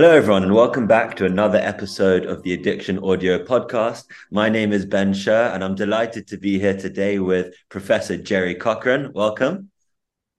Hello, 0.00 0.16
everyone, 0.16 0.44
and 0.44 0.54
welcome 0.54 0.86
back 0.86 1.14
to 1.16 1.26
another 1.26 1.58
episode 1.58 2.24
of 2.24 2.42
the 2.42 2.54
Addiction 2.54 2.98
Audio 3.00 3.44
Podcast. 3.44 4.04
My 4.30 4.48
name 4.48 4.72
is 4.72 4.86
Ben 4.86 5.12
Scher, 5.12 5.54
and 5.54 5.62
I'm 5.62 5.74
delighted 5.74 6.26
to 6.28 6.38
be 6.38 6.58
here 6.58 6.74
today 6.74 7.18
with 7.18 7.54
Professor 7.68 8.16
Jerry 8.16 8.54
Cochran. 8.54 9.12
Welcome. 9.12 9.70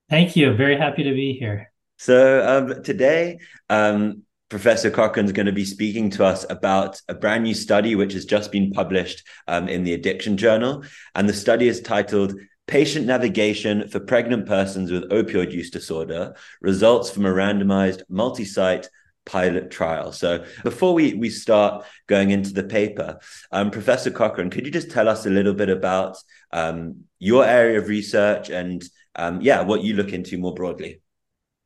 Thank 0.09 0.35
you. 0.35 0.55
Very 0.55 0.75
happy 0.75 1.03
to 1.03 1.13
be 1.13 1.33
here. 1.33 1.71
So, 1.99 2.43
um, 2.43 2.81
today, 2.81 3.37
um, 3.69 4.23
Professor 4.49 4.89
Cochran 4.89 5.27
is 5.27 5.31
going 5.31 5.45
to 5.45 5.51
be 5.51 5.63
speaking 5.63 6.09
to 6.09 6.25
us 6.25 6.43
about 6.49 6.99
a 7.07 7.13
brand 7.13 7.43
new 7.43 7.53
study 7.53 7.93
which 7.93 8.13
has 8.13 8.25
just 8.25 8.51
been 8.51 8.71
published 8.71 9.27
um, 9.47 9.67
in 9.69 9.83
the 9.83 9.93
Addiction 9.93 10.37
Journal. 10.37 10.83
And 11.13 11.29
the 11.29 11.33
study 11.33 11.67
is 11.67 11.81
titled 11.81 12.33
Patient 12.65 13.05
Navigation 13.05 13.87
for 13.89 13.99
Pregnant 13.99 14.47
Persons 14.47 14.91
with 14.91 15.11
Opioid 15.11 15.51
Use 15.51 15.69
Disorder 15.69 16.35
Results 16.61 17.11
from 17.11 17.27
a 17.27 17.31
Randomized 17.31 18.01
Multi 18.09 18.45
Site 18.45 18.89
pilot 19.25 19.71
trial. 19.71 20.11
So 20.11 20.45
before 20.63 20.93
we, 20.93 21.13
we 21.13 21.29
start 21.29 21.85
going 22.07 22.31
into 22.31 22.53
the 22.53 22.63
paper, 22.63 23.19
um, 23.51 23.71
Professor 23.71 24.11
Cochran, 24.11 24.49
could 24.49 24.65
you 24.65 24.71
just 24.71 24.91
tell 24.91 25.07
us 25.07 25.25
a 25.25 25.29
little 25.29 25.53
bit 25.53 25.69
about 25.69 26.17
um, 26.51 27.05
your 27.19 27.45
area 27.45 27.79
of 27.79 27.87
research 27.87 28.49
and 28.49 28.83
um, 29.15 29.41
yeah, 29.41 29.61
what 29.61 29.83
you 29.83 29.93
look 29.93 30.13
into 30.13 30.37
more 30.37 30.53
broadly? 30.53 31.01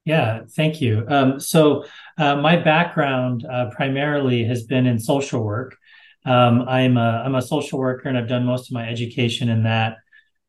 Yeah, 0.03 0.41
thank 0.55 0.81
you. 0.81 1.03
Um, 1.07 1.39
so 1.39 1.85
uh, 2.17 2.35
my 2.35 2.57
background 2.57 3.45
uh, 3.45 3.71
primarily 3.71 4.43
has 4.45 4.63
been 4.63 4.85
in 4.85 4.99
social 4.99 5.43
work. 5.43 5.77
Um, 6.25 6.61
I'm 6.67 6.97
a, 6.97 7.23
I'm 7.25 7.35
a 7.35 7.41
social 7.41 7.79
worker 7.79 8.09
and 8.09 8.17
I've 8.17 8.27
done 8.27 8.45
most 8.45 8.69
of 8.69 8.73
my 8.73 8.87
education 8.87 9.49
in 9.49 9.63
that. 9.63 9.97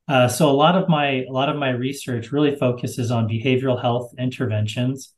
Uh, 0.08 0.28
so 0.28 0.48
a 0.48 0.52
lot 0.52 0.76
of 0.76 0.88
my 0.88 1.24
a 1.24 1.32
lot 1.32 1.48
of 1.48 1.56
my 1.56 1.70
research 1.70 2.30
really 2.30 2.54
focuses 2.54 3.10
on 3.10 3.28
behavioral 3.28 3.80
health 3.80 4.14
interventions 4.18 5.15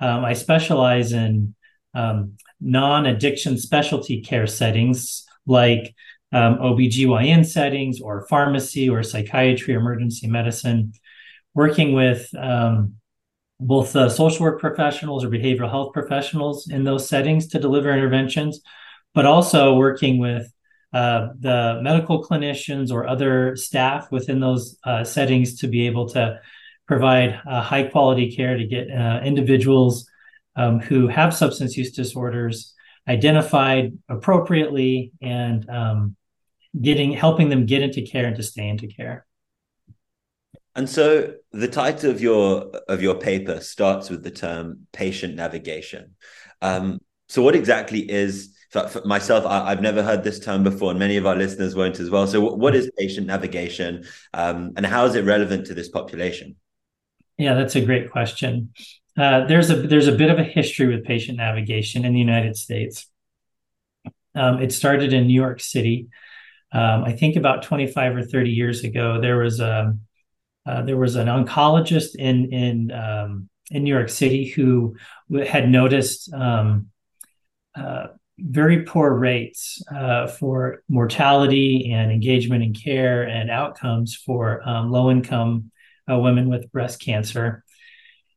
um, 0.00 0.24
I 0.24 0.32
specialize 0.34 1.12
in 1.12 1.54
um, 1.94 2.34
non 2.60 3.06
addiction 3.06 3.58
specialty 3.58 4.20
care 4.20 4.46
settings 4.46 5.26
like 5.46 5.94
um, 6.32 6.58
OBGYN 6.58 7.46
settings 7.46 8.00
or 8.00 8.26
pharmacy 8.26 8.88
or 8.88 9.02
psychiatry 9.02 9.74
emergency 9.74 10.26
medicine, 10.26 10.92
working 11.54 11.94
with 11.94 12.28
um, 12.36 12.94
both 13.60 13.96
uh, 13.96 14.08
social 14.08 14.44
work 14.44 14.60
professionals 14.60 15.24
or 15.24 15.28
behavioral 15.28 15.70
health 15.70 15.92
professionals 15.92 16.68
in 16.68 16.84
those 16.84 17.08
settings 17.08 17.48
to 17.48 17.58
deliver 17.58 17.90
interventions, 17.90 18.60
but 19.14 19.26
also 19.26 19.74
working 19.74 20.18
with 20.18 20.52
uh, 20.92 21.28
the 21.38 21.80
medical 21.82 22.24
clinicians 22.24 22.90
or 22.90 23.06
other 23.06 23.56
staff 23.56 24.10
within 24.10 24.40
those 24.40 24.78
uh, 24.84 25.04
settings 25.04 25.58
to 25.58 25.66
be 25.66 25.86
able 25.86 26.08
to 26.08 26.38
provide 26.88 27.40
uh, 27.48 27.62
high 27.62 27.84
quality 27.84 28.34
care 28.34 28.56
to 28.56 28.66
get 28.66 28.90
uh, 28.90 29.20
individuals 29.22 30.08
um, 30.56 30.80
who 30.80 31.06
have 31.06 31.32
substance 31.32 31.76
use 31.76 31.92
disorders 31.92 32.74
identified 33.06 33.96
appropriately 34.08 35.12
and 35.22 35.68
um, 35.70 36.16
getting 36.80 37.12
helping 37.12 37.48
them 37.48 37.66
get 37.66 37.82
into 37.82 38.02
care 38.02 38.26
and 38.26 38.36
to 38.36 38.42
stay 38.42 38.68
into 38.68 38.88
care. 38.88 39.26
And 40.74 40.88
so 40.88 41.34
the 41.52 41.68
title 41.68 42.10
of 42.10 42.20
your 42.20 42.70
of 42.88 43.02
your 43.02 43.16
paper 43.16 43.60
starts 43.60 44.10
with 44.10 44.22
the 44.22 44.30
term 44.30 44.86
patient 44.92 45.34
navigation. 45.34 46.14
Um, 46.62 47.00
so 47.28 47.42
what 47.42 47.54
exactly 47.54 48.10
is 48.10 48.54
for, 48.70 49.02
myself? 49.04 49.44
I, 49.44 49.70
have 49.70 49.82
never 49.82 50.02
heard 50.02 50.22
this 50.24 50.38
term 50.38 50.62
before, 50.62 50.90
and 50.90 50.98
many 50.98 51.16
of 51.16 51.26
our 51.26 51.36
listeners 51.36 51.74
won't 51.74 52.00
as 52.00 52.10
well. 52.10 52.26
So 52.26 52.40
what 52.40 52.74
is 52.74 52.90
patient 52.96 53.26
navigation, 53.26 54.04
um, 54.32 54.72
and 54.76 54.86
how 54.86 55.04
is 55.04 55.14
it 55.14 55.24
relevant 55.24 55.66
to 55.66 55.74
this 55.74 55.88
population? 55.88 56.56
Yeah, 57.38 57.54
that's 57.54 57.76
a 57.76 57.80
great 57.80 58.10
question. 58.10 58.72
Uh, 59.16 59.46
there's 59.46 59.70
a 59.70 59.74
there's 59.74 60.08
a 60.08 60.12
bit 60.12 60.30
of 60.30 60.38
a 60.38 60.44
history 60.44 60.86
with 60.86 61.04
patient 61.04 61.38
navigation 61.38 62.04
in 62.04 62.12
the 62.12 62.20
United 62.20 62.56
States. 62.56 63.06
Um, 64.34 64.60
it 64.60 64.72
started 64.72 65.12
in 65.12 65.26
New 65.26 65.34
York 65.34 65.60
City. 65.60 66.08
Um, 66.72 67.04
I 67.04 67.12
think 67.12 67.36
about 67.36 67.62
25 67.62 68.16
or 68.16 68.22
30 68.22 68.50
years 68.50 68.84
ago, 68.84 69.20
there 69.20 69.38
was 69.38 69.60
a 69.60 69.96
uh, 70.66 70.82
there 70.82 70.96
was 70.96 71.16
an 71.16 71.28
oncologist 71.28 72.14
in 72.16 72.52
in 72.52 72.92
um, 72.92 73.48
in 73.70 73.84
New 73.84 73.94
York 73.94 74.08
City 74.08 74.48
who 74.48 74.96
had 75.46 75.68
noticed 75.68 76.32
um, 76.32 76.88
uh, 77.76 78.08
very 78.38 78.82
poor 78.82 79.12
rates 79.12 79.82
uh, 79.94 80.26
for 80.26 80.82
mortality 80.88 81.90
and 81.92 82.12
engagement 82.12 82.62
in 82.62 82.72
care 82.74 83.22
and 83.22 83.50
outcomes 83.50 84.14
for 84.14 84.66
um, 84.68 84.90
low 84.90 85.10
income 85.10 85.70
women 86.16 86.48
with 86.48 86.70
breast 86.72 87.00
cancer. 87.00 87.64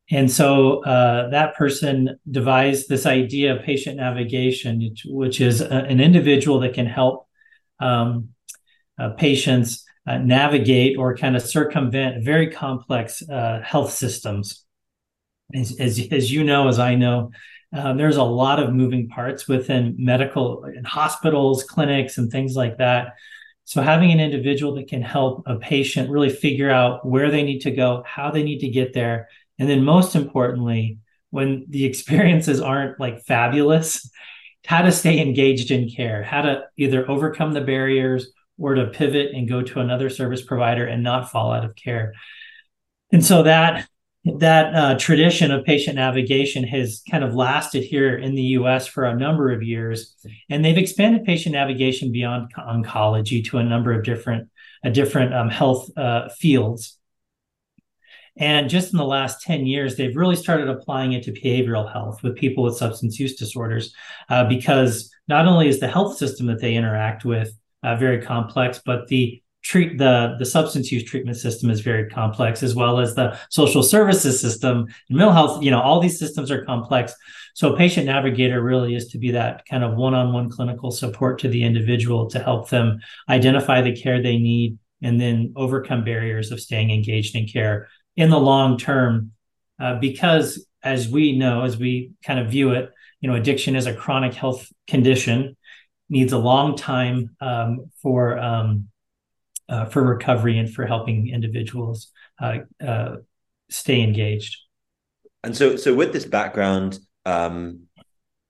And 0.10 0.30
so 0.30 0.84
uh, 0.84 1.30
that 1.30 1.56
person 1.56 2.20
devised 2.30 2.90
this 2.90 3.06
idea 3.06 3.56
of 3.56 3.64
patient 3.64 3.98
navigation, 3.98 4.94
which 5.06 5.40
is 5.40 5.62
a, 5.62 5.74
an 5.74 6.02
individual 6.02 6.60
that 6.60 6.74
can 6.74 6.86
help 6.86 7.28
um, 7.80 8.30
uh, 9.00 9.12
patients 9.12 9.86
uh, 10.06 10.18
navigate 10.18 10.98
or 10.98 11.16
kind 11.16 11.36
of 11.36 11.42
circumvent 11.42 12.26
very 12.26 12.50
complex 12.50 13.24
uh, 13.30 13.62
health 13.64 13.94
systems. 13.94 14.66
As, 15.54 15.80
as, 15.80 16.00
as, 16.12 16.32
you 16.32 16.44
know, 16.44 16.68
as 16.68 16.80
I 16.80 16.96
know, 16.96 17.32
uh, 17.74 17.94
there's 17.94 18.18
a 18.18 18.24
lot 18.24 18.62
of 18.62 18.74
moving 18.74 19.08
parts 19.08 19.48
within 19.48 19.96
medical 19.98 20.66
and 20.66 20.86
hospitals, 20.86 21.64
clinics, 21.64 22.18
and 22.18 22.30
things 22.30 22.56
like 22.56 22.78
that. 22.80 23.14
So 23.72 23.82
having 23.82 24.12
an 24.12 24.20
individual 24.20 24.76
that 24.76 24.90
can 24.90 25.02
help 25.02 25.44
a 25.46 25.56
patient 25.56 26.10
really 26.10 26.30
figure 26.30 26.70
out 26.70 27.06
where 27.08 27.32
they 27.32 27.42
need 27.42 27.60
to 27.60 27.72
go, 27.72 28.04
how 28.06 28.30
they 28.30 28.44
need 28.44 28.60
to 28.60 28.68
get 28.68 28.92
there, 28.92 29.30
and 29.60 29.70
then 29.70 29.86
most 29.86 30.14
importantly, 30.14 30.98
when 31.30 31.68
the 31.70 31.86
experiences 31.92 32.60
aren't 32.60 33.00
like 33.00 33.24
fabulous, 33.24 34.12
how 34.66 34.82
to 34.82 34.92
stay 34.92 35.22
engaged 35.22 35.72
in 35.72 35.90
care, 35.90 36.22
how 36.22 36.42
to 36.42 36.64
either 36.76 37.10
overcome 37.10 37.54
the 37.54 37.62
barriers 37.62 38.34
or 38.60 38.76
to 38.76 38.88
pivot 38.88 39.34
and 39.34 39.48
go 39.48 39.62
to 39.62 39.80
another 39.80 40.10
service 40.10 40.42
provider 40.42 40.86
and 40.86 41.02
not 41.02 41.32
fall 41.32 41.54
out 41.54 41.64
of 41.64 41.74
care. 41.74 42.12
And 43.14 43.24
so 43.26 43.44
that 43.44 43.88
that 44.24 44.76
uh, 44.76 44.98
tradition 45.00 45.52
of 45.52 45.66
patient 45.66 45.96
navigation 45.96 46.64
has 46.64 47.02
kind 47.10 47.24
of 47.24 47.34
lasted 47.34 47.84
here 47.84 48.16
in 48.16 48.36
the 48.36 48.44
US 48.60 48.86
for 48.86 49.06
a 49.06 49.16
number 49.16 49.52
of 49.52 49.64
years. 49.64 50.16
And 50.50 50.64
they've 50.64 50.78
expanded 50.78 51.26
patient 51.26 51.54
navigation 51.54 52.12
beyond 52.12 52.54
oncology 52.56 53.44
to 53.46 53.58
a 53.58 53.64
number 53.64 53.92
of 53.92 54.04
different, 54.04 54.50
uh, 54.86 54.90
different 54.90 55.34
um, 55.34 55.50
health 55.50 55.90
uh, 55.98 56.30
fields. 56.30 57.00
And 58.38 58.70
just 58.70 58.94
in 58.94 58.98
the 58.98 59.06
last 59.06 59.42
10 59.42 59.66
years, 59.66 59.96
they've 59.96 60.16
really 60.16 60.36
started 60.36 60.70
applying 60.70 61.14
it 61.14 61.24
to 61.24 61.32
behavioral 61.32 61.92
health 61.92 62.24
with 62.24 62.38
people 62.38 62.64
with 62.64 62.78
substance 62.78 63.20
use 63.20 63.36
disorders, 63.36 63.94
uh, 64.30 64.46
because 64.46 65.12
not 65.28 65.48
only 65.48 65.68
is 65.68 65.80
the 65.80 65.88
health 65.88 66.18
system 66.18 66.46
that 66.48 66.62
they 66.62 66.76
interact 66.76 67.26
with 67.26 67.52
uh, 67.84 67.96
very 67.96 68.22
complex, 68.22 68.80
but 68.86 69.08
the 69.08 69.41
treat 69.62 69.98
the 69.98 70.36
the 70.40 70.46
substance 70.46 70.92
use 70.92 71.04
treatment 71.04 71.38
system 71.38 71.70
is 71.70 71.82
very 71.82 72.10
complex 72.10 72.64
as 72.64 72.76
well 72.76 73.00
as 73.00 73.16
the 73.16 73.38
social 73.50 73.84
services 73.84 74.40
system 74.40 74.88
and 75.10 75.18
mental 75.18 75.34
health 75.34 75.64
you 75.64 75.72
know 75.72 75.82
all 75.82 76.00
these 76.00 76.20
systems 76.20 76.52
are 76.52 76.66
complex. 76.66 77.14
So 77.54 77.76
patient 77.76 78.06
navigator 78.06 78.62
really 78.62 78.96
is 78.96 79.10
to 79.10 79.18
be 79.18 79.32
that 79.32 79.66
kind 79.66 79.84
of 79.84 79.96
one-on-one 79.96 80.50
clinical 80.50 80.90
support 80.90 81.40
to 81.40 81.50
the 81.50 81.64
individual 81.64 82.30
to 82.30 82.40
help 82.40 82.70
them 82.70 83.00
identify 83.28 83.82
the 83.82 83.96
care 83.96 84.22
they 84.22 84.38
need 84.38 84.80
and 85.02 85.20
then 85.20 85.54
overcome 85.56 86.06
barriers 86.06 86.52
of 86.52 86.62
staying 86.62 86.92
engaged 86.92 87.36
in 87.36 87.48
care 87.48 87.90
in 88.16 88.30
the 88.30 88.40
long 88.40 88.78
term. 88.78 89.32
Uh, 89.80 90.00
because 90.00 90.66
as 90.84 91.10
we 91.10 91.38
know 91.38 91.64
as 91.64 91.78
we 91.78 92.12
kind 92.24 92.40
of 92.40 92.50
view 92.50 92.72
it 92.72 92.92
you 93.20 93.30
know 93.30 93.36
addiction 93.36 93.76
is 93.76 93.86
a 93.86 93.94
chronic 93.94 94.34
health 94.34 94.72
condition 94.88 95.56
needs 96.10 96.34
a 96.34 96.38
long 96.38 96.76
time 96.76 97.36
um, 97.40 97.90
for 98.02 98.38
um, 98.38 98.90
uh, 99.72 99.86
for 99.86 100.04
recovery 100.04 100.60
and 100.60 100.72
for 100.72 100.86
helping 100.86 101.30
individuals 101.30 102.12
uh, 102.40 102.60
uh, 102.86 103.16
stay 103.70 104.02
engaged. 104.02 104.58
And 105.44 105.56
so, 105.56 105.78
so 105.78 105.96
with 105.96 106.12
this 106.12 106.26
background, 106.26 107.00
um, 107.26 107.84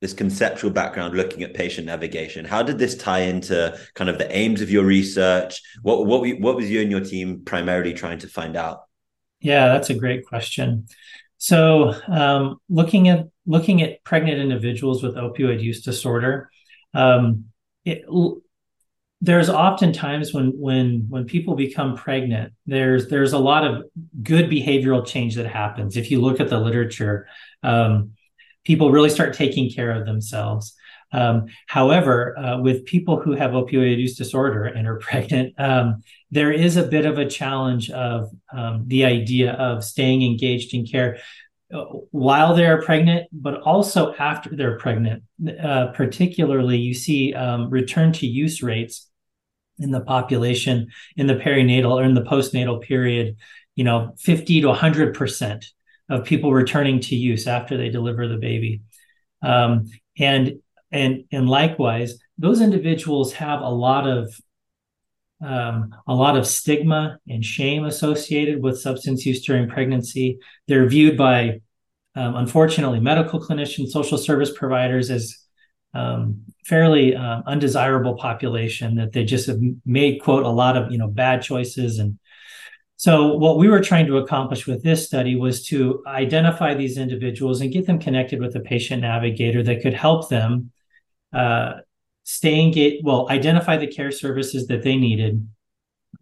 this 0.01 0.13
conceptual 0.13 0.71
background, 0.71 1.15
looking 1.15 1.43
at 1.43 1.53
patient 1.53 1.85
navigation, 1.85 2.43
how 2.43 2.63
did 2.63 2.79
this 2.79 2.97
tie 2.97 3.19
into 3.19 3.77
kind 3.93 4.09
of 4.09 4.17
the 4.17 4.35
aims 4.35 4.61
of 4.61 4.71
your 4.71 4.83
research? 4.83 5.61
What 5.83 6.07
what 6.07 6.27
what 6.39 6.55
was 6.55 6.69
you 6.69 6.81
and 6.81 6.89
your 6.89 7.01
team 7.01 7.43
primarily 7.45 7.93
trying 7.93 8.17
to 8.19 8.27
find 8.27 8.57
out? 8.57 8.79
Yeah, 9.39 9.67
that's 9.67 9.91
a 9.91 9.93
great 9.93 10.25
question. 10.25 10.87
So, 11.37 11.93
um, 12.07 12.57
looking 12.67 13.09
at 13.09 13.27
looking 13.45 13.83
at 13.83 14.03
pregnant 14.03 14.39
individuals 14.39 15.03
with 15.03 15.15
opioid 15.15 15.61
use 15.61 15.83
disorder, 15.83 16.49
um, 16.95 17.45
it, 17.85 18.03
there's 19.21 19.49
often 19.49 19.93
times 19.93 20.33
when 20.33 20.47
when 20.59 21.05
when 21.07 21.25
people 21.25 21.55
become 21.55 21.95
pregnant 21.95 22.53
there's 22.65 23.07
there's 23.07 23.33
a 23.33 23.39
lot 23.39 23.63
of 23.63 23.83
good 24.21 24.49
behavioral 24.49 25.05
change 25.05 25.35
that 25.35 25.45
happens 25.45 25.95
if 25.95 26.09
you 26.09 26.19
look 26.19 26.39
at 26.39 26.49
the 26.49 26.59
literature 26.59 27.27
um, 27.63 28.11
people 28.65 28.91
really 28.91 29.09
start 29.09 29.33
taking 29.33 29.69
care 29.69 29.91
of 29.91 30.05
themselves 30.05 30.75
um, 31.13 31.45
however 31.67 32.37
uh, 32.37 32.59
with 32.59 32.85
people 32.85 33.19
who 33.19 33.33
have 33.33 33.51
opioid 33.51 33.99
use 33.99 34.15
disorder 34.15 34.65
and 34.65 34.87
are 34.87 34.97
pregnant 35.09 35.53
um, 35.59 36.01
there 36.31 36.51
is 36.51 36.75
a 36.75 36.83
bit 36.83 37.05
of 37.05 37.19
a 37.19 37.29
challenge 37.29 37.91
of 37.91 38.29
um, 38.51 38.83
the 38.87 39.05
idea 39.05 39.53
of 39.53 39.83
staying 39.83 40.23
engaged 40.23 40.73
in 40.73 40.85
care 40.85 41.19
while 42.11 42.53
they're 42.53 42.81
pregnant, 42.81 43.27
but 43.31 43.61
also 43.61 44.13
after 44.15 44.55
they're 44.55 44.77
pregnant. 44.77 45.23
Uh, 45.63 45.87
particularly, 45.93 46.77
you 46.77 46.93
see 46.93 47.33
um, 47.33 47.69
return 47.69 48.11
to 48.11 48.27
use 48.27 48.61
rates 48.61 49.09
in 49.79 49.91
the 49.91 50.01
population 50.01 50.87
in 51.15 51.27
the 51.27 51.35
perinatal 51.35 51.91
or 51.91 52.03
in 52.03 52.13
the 52.13 52.23
postnatal 52.23 52.81
period, 52.81 53.37
you 53.75 53.83
know, 53.83 54.13
50 54.19 54.61
to 54.61 54.67
100% 54.67 55.65
of 56.09 56.25
people 56.25 56.51
returning 56.51 56.99
to 56.99 57.15
use 57.15 57.47
after 57.47 57.77
they 57.77 57.89
deliver 57.89 58.27
the 58.27 58.37
baby. 58.37 58.81
Um, 59.41 59.89
and 60.19 60.59
and 60.91 61.23
and 61.31 61.49
likewise, 61.49 62.19
those 62.37 62.61
individuals 62.61 63.33
have 63.33 63.61
a 63.61 63.69
lot 63.69 64.07
of 64.07 64.35
um, 65.41 65.95
a 66.07 66.13
lot 66.13 66.37
of 66.37 66.45
stigma 66.45 67.17
and 67.27 67.43
shame 67.43 67.85
associated 67.85 68.61
with 68.61 68.79
substance 68.79 69.25
use 69.25 69.43
during 69.43 69.69
pregnancy. 69.69 70.37
They're 70.67 70.87
viewed 70.87 71.17
by, 71.17 71.61
um, 72.15 72.35
unfortunately, 72.35 72.99
medical 72.99 73.39
clinicians, 73.39 73.87
social 73.87 74.17
service 74.17 74.51
providers 74.55 75.09
as 75.09 75.35
um, 75.93 76.43
fairly 76.65 77.15
uh, 77.15 77.41
undesirable 77.45 78.15
population 78.15 78.95
that 78.95 79.11
they 79.11 79.23
just 79.23 79.47
have 79.47 79.59
made 79.85 80.21
quote 80.21 80.43
a 80.43 80.49
lot 80.49 80.77
of 80.77 80.91
you 80.91 80.97
know 80.97 81.07
bad 81.07 81.41
choices. 81.41 81.99
And 81.99 82.19
so 82.95 83.35
what 83.35 83.57
we 83.57 83.67
were 83.67 83.81
trying 83.81 84.05
to 84.07 84.17
accomplish 84.17 84.67
with 84.67 84.83
this 84.83 85.05
study 85.05 85.35
was 85.35 85.65
to 85.67 86.03
identify 86.05 86.73
these 86.75 86.97
individuals 86.97 87.61
and 87.61 87.71
get 87.71 87.87
them 87.87 87.99
connected 87.99 88.39
with 88.39 88.55
a 88.55 88.59
patient 88.59 89.01
navigator 89.01 89.63
that 89.63 89.81
could 89.81 89.93
help 89.93 90.29
them 90.29 90.71
uh, 91.33 91.73
stay 92.23 92.61
engaged 92.61 93.03
well 93.03 93.27
identify 93.29 93.77
the 93.77 93.87
care 93.87 94.11
services 94.11 94.67
that 94.67 94.83
they 94.83 94.95
needed. 94.95 95.47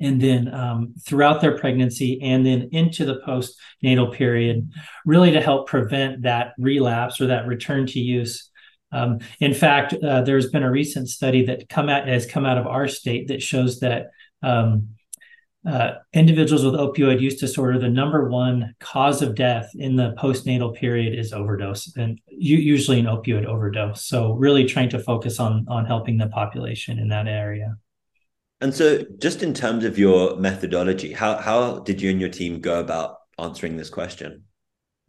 And 0.02 0.22
then 0.22 0.54
um, 0.54 0.94
throughout 1.06 1.42
their 1.42 1.58
pregnancy 1.58 2.22
and 2.22 2.46
then 2.46 2.70
into 2.72 3.04
the 3.04 3.20
postnatal 3.28 4.14
period 4.14 4.72
really 5.06 5.32
to 5.32 5.42
help 5.42 5.68
prevent 5.68 6.22
that 6.22 6.54
relapse 6.58 7.20
or 7.20 7.28
that 7.28 7.48
return 7.48 7.86
to 7.88 8.00
use 8.00 8.49
um, 8.92 9.20
in 9.40 9.54
fact, 9.54 9.94
uh, 9.94 10.22
there's 10.22 10.50
been 10.50 10.64
a 10.64 10.72
recent 10.72 11.10
study 11.10 11.46
that 11.46 11.70
come 11.70 11.90
out 11.90 12.08
has 12.08 12.26
come 12.26 12.46
out 12.46 12.58
of 12.58 12.68
our 12.68 12.88
state 12.88 13.28
that 13.28 13.42
shows 13.42 13.80
that 13.80 14.08
um, 14.42 14.90
uh, 15.68 15.96
individuals 16.14 16.64
with 16.64 16.74
opioid 16.74 17.20
use 17.20 17.40
disorder, 17.40 17.78
the 17.78 17.90
number 17.90 18.30
one 18.30 18.74
cause 18.80 19.22
of 19.22 19.36
death 19.36 19.70
in 19.76 19.96
the 19.96 20.14
postnatal 20.18 20.74
period 20.74 21.18
is 21.18 21.34
overdose, 21.34 21.96
and 21.98 22.20
usually 22.28 23.00
an 23.00 23.06
opioid 23.06 23.46
overdose. 23.46 24.06
So, 24.06 24.34
really 24.34 24.66
trying 24.66 24.90
to 24.90 25.00
focus 25.00 25.40
on 25.40 25.66
on 25.68 25.86
helping 25.86 26.18
the 26.18 26.28
population 26.28 26.98
in 26.98 27.10
that 27.10 27.28
area. 27.28 27.76
And 28.62 28.74
so, 28.74 29.04
just 29.20 29.44
in 29.44 29.54
terms 29.54 29.84
of 29.84 30.00
your 30.00 30.38
methodology, 30.38 31.14
how 31.14 31.38
how 31.38 31.80
did 31.80 32.02
you 32.02 32.10
and 32.10 32.22
your 32.22 32.30
team 32.30 32.62
go 32.62 32.80
about 32.80 33.18
answering 33.38 33.78
this 33.78 33.90
question? 33.90 34.46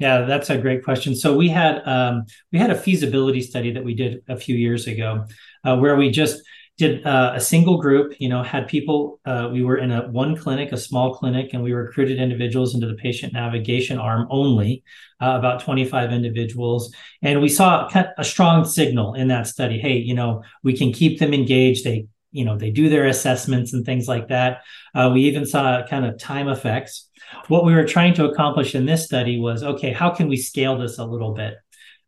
Yeah, 0.00 0.22
that's 0.22 0.48
a 0.48 0.56
great 0.56 0.82
question. 0.82 1.14
So 1.14 1.36
we 1.36 1.48
had 1.50 1.82
um, 1.86 2.24
we 2.52 2.58
had 2.58 2.70
a 2.70 2.74
feasibility 2.74 3.42
study 3.42 3.70
that 3.74 3.84
we 3.84 3.94
did 3.94 4.22
a 4.28 4.36
few 4.36 4.56
years 4.56 4.86
ago, 4.86 5.26
uh, 5.62 5.76
where 5.76 5.94
we 5.94 6.10
just 6.10 6.42
did 6.78 7.06
uh, 7.06 7.32
a 7.34 7.40
single 7.40 7.76
group. 7.76 8.14
You 8.18 8.30
know, 8.30 8.42
had 8.42 8.66
people. 8.66 9.20
Uh, 9.26 9.50
we 9.52 9.62
were 9.62 9.76
in 9.76 9.92
a 9.92 10.08
one 10.08 10.36
clinic, 10.36 10.72
a 10.72 10.78
small 10.78 11.14
clinic, 11.14 11.50
and 11.52 11.62
we 11.62 11.72
recruited 11.72 12.18
individuals 12.18 12.74
into 12.74 12.86
the 12.86 12.94
patient 12.94 13.34
navigation 13.34 13.98
arm 13.98 14.26
only, 14.30 14.82
uh, 15.20 15.36
about 15.38 15.60
twenty 15.60 15.84
five 15.84 16.12
individuals, 16.12 16.94
and 17.20 17.42
we 17.42 17.50
saw 17.50 17.86
a 18.16 18.24
strong 18.24 18.64
signal 18.64 19.12
in 19.14 19.28
that 19.28 19.46
study. 19.46 19.78
Hey, 19.78 19.98
you 19.98 20.14
know, 20.14 20.42
we 20.64 20.74
can 20.74 20.94
keep 20.94 21.18
them 21.20 21.34
engaged. 21.34 21.84
They 21.84 22.06
you 22.32 22.44
know 22.44 22.56
they 22.56 22.70
do 22.70 22.88
their 22.88 23.06
assessments 23.06 23.72
and 23.72 23.84
things 23.84 24.08
like 24.08 24.28
that. 24.28 24.62
Uh, 24.94 25.10
we 25.12 25.22
even 25.22 25.46
saw 25.46 25.86
kind 25.86 26.04
of 26.04 26.18
time 26.18 26.48
effects. 26.48 27.08
What 27.48 27.64
we 27.64 27.74
were 27.74 27.86
trying 27.86 28.14
to 28.14 28.28
accomplish 28.28 28.74
in 28.74 28.86
this 28.86 29.04
study 29.04 29.38
was 29.38 29.62
okay 29.62 29.92
how 29.92 30.10
can 30.10 30.28
we 30.28 30.36
scale 30.36 30.78
this 30.78 30.98
a 30.98 31.04
little 31.04 31.34
bit? 31.34 31.54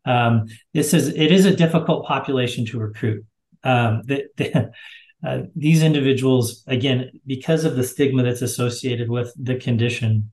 Um, 0.05 0.47
this 0.73 0.93
is 0.93 1.09
it 1.09 1.31
is 1.31 1.45
a 1.45 1.55
difficult 1.55 2.05
population 2.05 2.65
to 2.67 2.79
recruit. 2.79 3.25
Um, 3.63 4.01
the, 4.03 4.25
the, 4.35 4.71
uh, 5.25 5.43
these 5.55 5.83
individuals 5.83 6.63
again 6.67 7.11
because 7.25 7.63
of 7.63 7.77
the 7.77 7.83
stigma 7.83 8.23
that's 8.23 8.41
associated 8.41 9.09
with 9.09 9.33
the 9.41 9.55
condition 9.55 10.32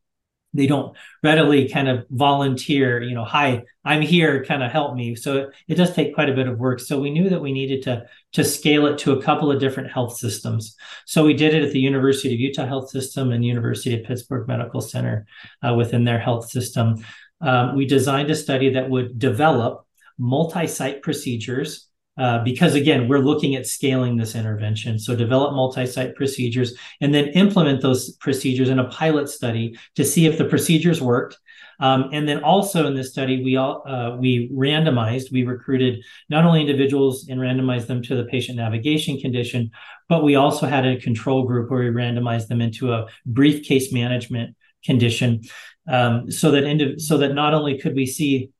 they 0.52 0.66
don't 0.66 0.96
readily 1.22 1.68
kind 1.68 1.88
of 1.88 2.04
volunteer 2.10 3.02
you 3.02 3.14
know 3.14 3.24
hi 3.24 3.62
i'm 3.84 4.02
here 4.02 4.44
kind 4.44 4.62
of 4.62 4.70
help 4.70 4.94
me. 4.94 5.14
So 5.14 5.36
it, 5.36 5.48
it, 5.68 5.74
does 5.76 5.94
take 5.94 6.14
quite 6.14 6.28
a 6.28 6.34
bit 6.34 6.48
of 6.48 6.58
work. 6.58 6.80
So 6.80 7.00
we 7.00 7.10
knew 7.10 7.28
that 7.28 7.40
we 7.40 7.52
needed 7.52 7.82
to 7.82 8.06
to 8.32 8.44
scale 8.44 8.86
it 8.86 8.98
to 8.98 9.12
a 9.12 9.22
couple 9.22 9.50
of 9.50 9.60
different 9.60 9.90
health 9.90 10.16
systems. 10.16 10.76
So 11.06 11.24
we 11.24 11.34
did 11.34 11.54
it 11.54 11.64
at 11.64 11.72
the 11.72 11.80
university 11.80 12.32
of 12.34 12.40
utah 12.40 12.66
health 12.66 12.90
system 12.90 13.32
and 13.32 13.44
university 13.44 13.98
of 13.98 14.06
pittsburgh 14.06 14.46
medical 14.48 14.80
center 14.80 15.26
uh, 15.62 15.74
within 15.74 16.04
their 16.04 16.18
health 16.18 16.50
system. 16.50 17.04
Um, 17.40 17.76
we 17.76 17.86
designed 17.86 18.30
a 18.30 18.34
study 18.34 18.70
that 18.74 18.90
would 18.90 19.18
develop 19.18 19.86
multi-site 20.18 21.02
procedures 21.02 21.88
uh, 22.20 22.44
because 22.44 22.74
again, 22.74 23.08
we're 23.08 23.26
looking 23.30 23.54
at 23.54 23.66
scaling 23.66 24.16
this 24.16 24.34
intervention. 24.34 24.98
So 24.98 25.16
develop 25.16 25.54
multi-site 25.54 26.14
procedures 26.14 26.74
and 27.00 27.14
then 27.14 27.28
implement 27.28 27.80
those 27.80 28.14
procedures 28.16 28.68
in 28.68 28.78
a 28.78 28.88
pilot 28.88 29.30
study 29.30 29.78
to 29.96 30.04
see 30.04 30.26
if 30.26 30.36
the 30.36 30.44
procedures 30.44 31.00
worked. 31.00 31.38
Um, 31.80 32.10
and 32.12 32.28
then 32.28 32.44
also 32.44 32.86
in 32.86 32.94
this 32.94 33.10
study, 33.10 33.42
we 33.42 33.56
all 33.56 33.82
uh, 33.86 34.16
we 34.18 34.50
randomized, 34.52 35.32
we 35.32 35.44
recruited 35.44 36.04
not 36.28 36.44
only 36.44 36.60
individuals 36.60 37.26
and 37.30 37.40
randomized 37.40 37.86
them 37.86 38.02
to 38.02 38.14
the 38.14 38.24
patient 38.24 38.58
navigation 38.58 39.18
condition, 39.18 39.70
but 40.06 40.22
we 40.22 40.34
also 40.34 40.66
had 40.66 40.84
a 40.84 41.00
control 41.00 41.44
group 41.44 41.70
where 41.70 41.80
we 41.80 41.88
randomized 41.88 42.48
them 42.48 42.60
into 42.60 42.92
a 42.92 43.06
brief 43.24 43.64
case 43.64 43.94
management 43.94 44.54
condition, 44.84 45.40
um, 45.88 46.30
so 46.30 46.50
that 46.50 46.64
into, 46.64 46.98
so 46.98 47.16
that 47.16 47.32
not 47.34 47.54
only 47.54 47.78
could 47.78 47.94
we 47.94 48.04
see 48.04 48.50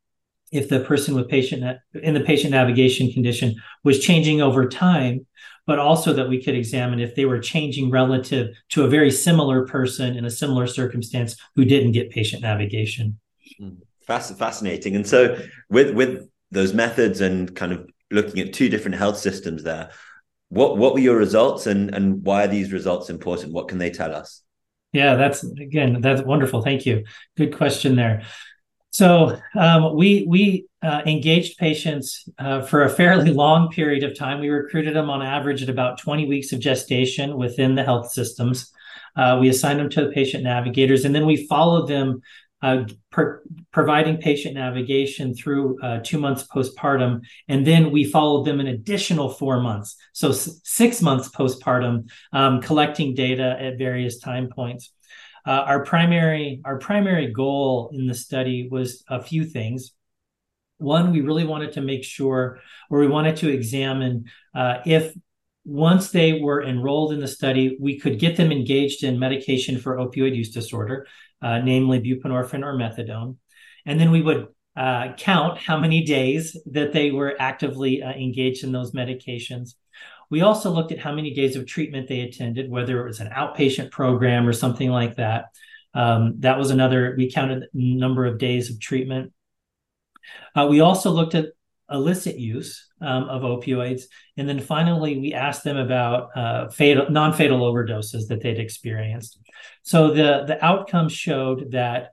if 0.51 0.69
the 0.69 0.81
person 0.81 1.15
with 1.15 1.29
patient 1.29 1.79
in 1.95 2.15
the 2.15 2.21
patient 2.21 2.53
navigation 2.53 3.13
condition 3.13 3.55
was 3.85 4.01
changing 4.01 4.41
over 4.41 4.69
time 4.69 5.27
but 5.67 5.79
also 5.79 6.13
that 6.13 6.29
we 6.29 6.43
could 6.43 6.57
examine 6.57 6.99
if 6.99 7.15
they 7.15 7.25
were 7.25 7.39
changing 7.39 7.93
relative 7.93 8.57
to 8.71 8.83
a 8.83 8.89
very 8.89 9.11
similar 9.11 9.65
person 9.67 10.17
in 10.17 10.25
a 10.25 10.31
similar 10.31 10.67
circumstance 10.67 11.37
who 11.55 11.65
didn't 11.65 11.93
get 11.93 12.11
patient 12.11 12.43
navigation. 12.43 13.21
Hmm. 13.57 13.75
fascinating. 14.05 14.97
And 14.97 15.07
so 15.07 15.39
with 15.69 15.95
with 15.95 16.29
those 16.51 16.75
methods 16.75 17.21
and 17.21 17.55
kind 17.55 17.73
of 17.73 17.89
looking 18.11 18.41
at 18.41 18.53
two 18.53 18.69
different 18.69 18.97
health 18.97 19.19
systems 19.19 19.63
there 19.63 19.91
what 20.49 20.77
what 20.77 20.95
were 20.95 20.99
your 20.99 21.17
results 21.17 21.67
and 21.67 21.95
and 21.95 22.25
why 22.25 22.45
are 22.45 22.49
these 22.49 22.73
results 22.73 23.09
important? 23.09 23.53
What 23.53 23.69
can 23.69 23.79
they 23.79 23.91
tell 23.91 24.13
us? 24.13 24.43
Yeah 24.93 25.15
that's 25.15 25.45
again 25.45 26.01
that's 26.01 26.23
wonderful. 26.23 26.63
Thank 26.63 26.85
you. 26.85 27.05
Good 27.37 27.57
question 27.57 27.95
there 27.95 28.25
so 28.91 29.41
um, 29.57 29.95
we 29.97 30.25
we 30.29 30.67
uh, 30.83 31.03
engaged 31.07 31.59
patients 31.59 32.29
uh, 32.39 32.63
for 32.63 32.83
a 32.85 32.89
fairly 32.91 33.31
long 33.45 33.69
period 33.71 34.03
of 34.03 34.17
time. 34.17 34.41
We 34.41 34.49
recruited 34.49 34.95
them 34.97 35.11
on 35.11 35.23
average 35.23 35.63
at 35.63 35.69
about 35.69 35.99
20 35.99 36.27
weeks 36.27 36.53
of 36.53 36.61
gestation 36.61 37.37
within 37.37 37.75
the 37.75 37.85
health 37.85 38.11
systems. 38.13 38.73
Uh, 39.17 39.39
we 39.41 39.49
assigned 39.49 39.79
them 39.81 39.91
to 39.91 40.03
the 40.07 40.13
patient 40.13 40.45
navigators, 40.45 41.05
and 41.05 41.15
then 41.15 41.27
we 41.27 41.47
followed 41.47 41.89
them, 41.89 42.21
uh, 42.63 42.85
per- 43.11 43.43
providing 43.73 44.17
patient 44.19 44.55
navigation 44.55 45.35
through 45.35 45.81
uh, 45.83 46.01
two 46.03 46.19
months 46.19 46.47
postpartum, 46.47 47.21
and 47.49 47.67
then 47.67 47.91
we 47.91 48.05
followed 48.05 48.45
them 48.45 48.61
an 48.61 48.67
additional 48.69 49.29
four 49.29 49.61
months, 49.61 49.97
so 50.13 50.31
s- 50.31 50.61
six 50.65 51.03
months 51.03 51.29
postpartum, 51.29 52.09
um, 52.33 52.61
collecting 52.61 53.15
data 53.15 53.57
at 53.59 53.79
various 53.79 54.19
time 54.19 54.49
points. 54.49 54.93
Uh, 55.47 55.51
our 55.51 55.85
primary 55.85 56.61
our 56.65 56.79
primary 56.79 57.33
goal 57.33 57.91
in 57.93 58.07
the 58.07 58.15
study 58.15 58.69
was 58.71 59.05
a 59.09 59.23
few 59.23 59.45
things. 59.45 59.93
One, 60.79 61.13
we 61.13 61.21
really 61.21 61.45
wanted 61.45 61.73
to 61.73 61.83
make 61.83 62.05
sure, 62.05 62.59
or 62.89 63.01
we 63.01 63.07
wanted 63.07 63.37
to 63.37 63.49
examine 63.49 64.25
uh, 64.55 64.79
if 64.87 65.15
once 65.65 66.11
they 66.11 66.41
were 66.41 66.63
enrolled 66.63 67.13
in 67.13 67.21
the 67.21 67.29
study, 67.29 67.77
we 67.79 67.99
could 67.99 68.19
get 68.19 68.37
them 68.37 68.51
engaged 68.51 69.05
in 69.05 69.19
medication 69.19 69.79
for 69.79 69.97
opioid 69.97 70.35
use 70.35 70.51
disorder, 70.51 71.07
uh, 71.43 71.59
namely 71.59 72.01
buprenorphine 72.01 72.65
or 72.65 72.75
methadone, 72.75 73.37
and 73.85 74.01
then 74.01 74.11
we 74.11 74.23
would 74.23 74.49
uh, 74.77 75.13
count 75.19 75.59
how 75.59 75.79
many 75.79 76.03
days 76.05 76.57
that 76.67 76.93
they 76.93 77.11
were 77.11 77.37
actively 77.39 78.03
uh, 78.03 78.13
engaged 78.13 78.65
in 78.65 78.73
those 78.73 78.93
medications. 78.93 79.75
We 80.31 80.43
also 80.43 80.71
looked 80.71 80.93
at 80.93 80.99
how 80.99 81.13
many 81.13 81.35
days 81.35 81.57
of 81.57 81.67
treatment 81.67 82.09
they 82.09 82.21
attended, 82.21 82.71
whether 82.71 83.01
it 83.01 83.07
was 83.07 83.21
an 83.21 83.31
outpatient 83.31 83.91
program 83.91 84.47
or 84.47 84.53
something 84.53 84.89
like 84.89 85.17
that. 85.17 85.47
Um, 85.93 86.37
that 86.41 86.57
was 86.57 86.71
another, 86.71 87.15
we 87.19 87.33
counted 87.33 87.65
number 87.73 88.25
of 88.27 88.39
days 88.39 88.71
of 88.71 88.81
treatment. 88.81 89.33
Uh, 90.55 90.69
we 90.71 90.81
also 90.81 91.11
looked 91.11 91.35
at 91.35 91.47
illicit 91.91 92.39
use 92.39 92.89
um, 93.01 93.25
of 93.25 93.43
opioids. 93.43 94.03
And 94.37 94.49
then 94.49 94.61
finally, 94.61 95.19
we 95.19 95.35
asked 95.35 95.65
them 95.65 95.77
about 95.77 96.37
uh, 96.37 96.69
fatal, 96.69 97.11
non-fatal 97.11 97.61
overdoses 97.61 98.29
that 98.29 98.41
they'd 98.41 98.61
experienced. 98.61 99.41
So 99.83 100.15
the, 100.15 100.45
the 100.47 100.65
outcomes 100.65 101.13
showed 101.13 101.73
that 101.73 102.13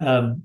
um, 0.00 0.44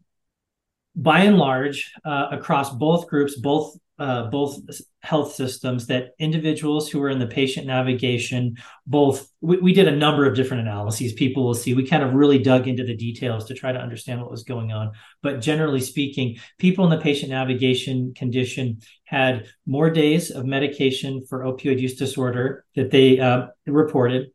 by 0.96 1.22
and 1.22 1.38
large, 1.38 1.92
uh, 2.06 2.28
across 2.32 2.70
both 2.70 3.08
groups, 3.08 3.36
both 3.36 3.76
uh, 4.00 4.30
both 4.30 4.58
health 5.02 5.34
systems 5.34 5.88
that 5.88 6.12
individuals 6.20 6.90
who 6.90 7.00
were 7.00 7.10
in 7.10 7.20
the 7.20 7.28
patient 7.28 7.68
navigation, 7.68 8.56
both 8.88 9.30
we, 9.42 9.58
we, 9.58 9.74
did 9.74 9.90
a 9.90 9.96
number 9.96 10.26
of 10.26 10.36
different 10.36 10.62
analyses. 10.62 11.12
People 11.14 11.46
will 11.46 11.54
see 11.54 11.74
we 11.74 11.86
kind 11.86 12.04
of 12.04 12.14
really 12.14 12.40
dug 12.40 12.68
into 12.68 12.86
the 12.86 12.96
details 12.96 13.46
to 13.46 13.54
try 13.54 13.72
to 13.74 13.80
understand 13.80 14.22
what 14.22 14.32
was 14.32 14.44
going 14.44 14.72
on. 14.72 14.92
But 15.22 15.42
generally 15.42 15.82
speaking, 15.82 16.38
people 16.58 16.86
in 16.86 16.92
the 16.92 17.04
patient 17.04 17.32
navigation 17.32 18.14
condition 18.14 18.80
had 19.04 19.48
more 19.66 19.90
days 19.90 20.32
of 20.32 20.46
medication 20.46 21.26
for 21.28 21.44
opioid 21.44 21.80
use 21.80 21.96
disorder 21.96 22.66
that 22.76 22.92
they 22.92 23.20
uh, 23.20 23.48
reported. 23.68 24.32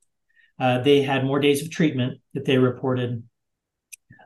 Uh, 0.59 0.81
they 0.81 1.01
had 1.03 1.25
more 1.25 1.41
days 1.41 1.63
of 1.63 1.71
treatment 1.71 2.21
that 2.35 2.45
they 2.45 2.59
reported 2.59 3.23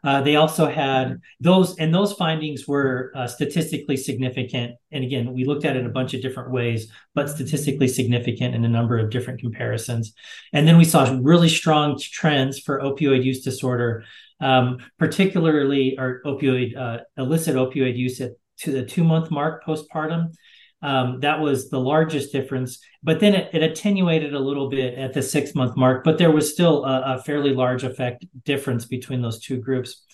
uh, 0.05 0.21
they 0.23 0.37
also 0.37 0.67
had 0.67 1.21
those, 1.41 1.77
and 1.79 1.95
those 1.95 2.13
findings 2.13 2.67
were 2.67 3.13
uh, 3.15 3.27
statistically 3.27 3.97
significant. 3.97 4.77
And 4.93 5.05
again, 5.05 5.33
we 5.33 5.45
looked 5.45 5.65
at 5.65 5.77
it 5.77 5.87
a 5.87 5.91
bunch 5.91 6.15
of 6.15 6.23
different 6.23 6.51
ways, 6.51 6.91
but 7.15 7.29
statistically 7.29 7.89
significant 7.89 8.55
in 8.55 8.65
a 8.65 8.69
number 8.69 8.99
of 8.99 9.11
different 9.11 9.41
comparisons. 9.41 10.15
And 10.53 10.67
then 10.67 10.79
we 10.79 10.85
saw 10.85 11.17
really 11.21 11.49
strong 11.49 11.99
trends 12.01 12.59
for 12.59 12.81
opioid 12.81 13.25
use 13.25 13.43
disorder, 13.43 14.05
um, 14.41 14.79
particularly 14.99 15.99
our 15.99 16.21
opioid 16.25 16.77
uh, 16.77 16.99
illicit 17.17 17.57
opioid 17.57 17.97
use 17.97 18.21
at 18.21 18.33
to 18.59 18.73
the 18.73 18.85
two 18.85 19.05
month 19.05 19.31
mark 19.31 19.65
postpartum. 19.65 20.33
Um, 20.81 21.21
that 21.21 21.41
was 21.41 21.71
the 21.71 21.81
largest 21.81 22.33
difference. 22.33 22.79
But 23.03 23.21
then 23.21 23.35
it, 23.35 23.51
it, 23.53 23.63
attenuated 23.63 24.33
a 24.33 24.39
little 24.39 24.69
bit 24.69 24.97
at 24.97 25.13
the 25.13 25.23
six 25.23 25.55
month 25.55 25.77
mark, 25.77 26.05
but 26.05 26.19
there 26.19 26.31
was 26.31 26.53
still 26.53 26.85
a, 26.85 27.17
a 27.17 27.23
fairly 27.23 27.53
large 27.53 27.83
effect 27.83 28.25
difference 28.45 28.85
between 28.85 29.21
those 29.21 29.41
two 29.41 29.59
groups. 29.59 30.05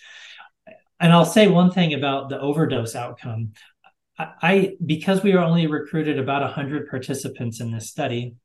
And 0.98 1.12
I'll 1.12 1.26
say 1.26 1.48
one 1.48 1.70
thing 1.70 1.92
about 1.92 2.30
the 2.30 2.40
overdose 2.40 2.94
outcome. 2.94 3.52
I, 4.18 4.28
I 4.42 4.76
because 4.84 5.22
we 5.22 5.36
only 5.36 5.66
recruited 5.66 6.18
about 6.18 6.42
100 6.42 6.88
participants 6.88 7.60
in 7.60 7.70
this 7.70 7.90
study, 7.90 8.36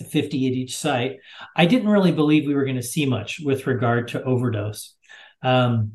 50 0.00 0.46
at 0.48 0.52
each 0.52 0.76
site, 0.76 1.18
I 1.54 1.66
didn't 1.66 1.88
really 1.88 2.12
believe 2.12 2.46
we 2.46 2.54
were 2.54 2.64
going 2.64 2.76
to 2.76 2.82
see 2.82 3.06
much 3.06 3.40
with 3.40 3.66
regard 3.66 4.08
to 4.08 4.22
overdose. 4.22 4.94
Um, 5.42 5.92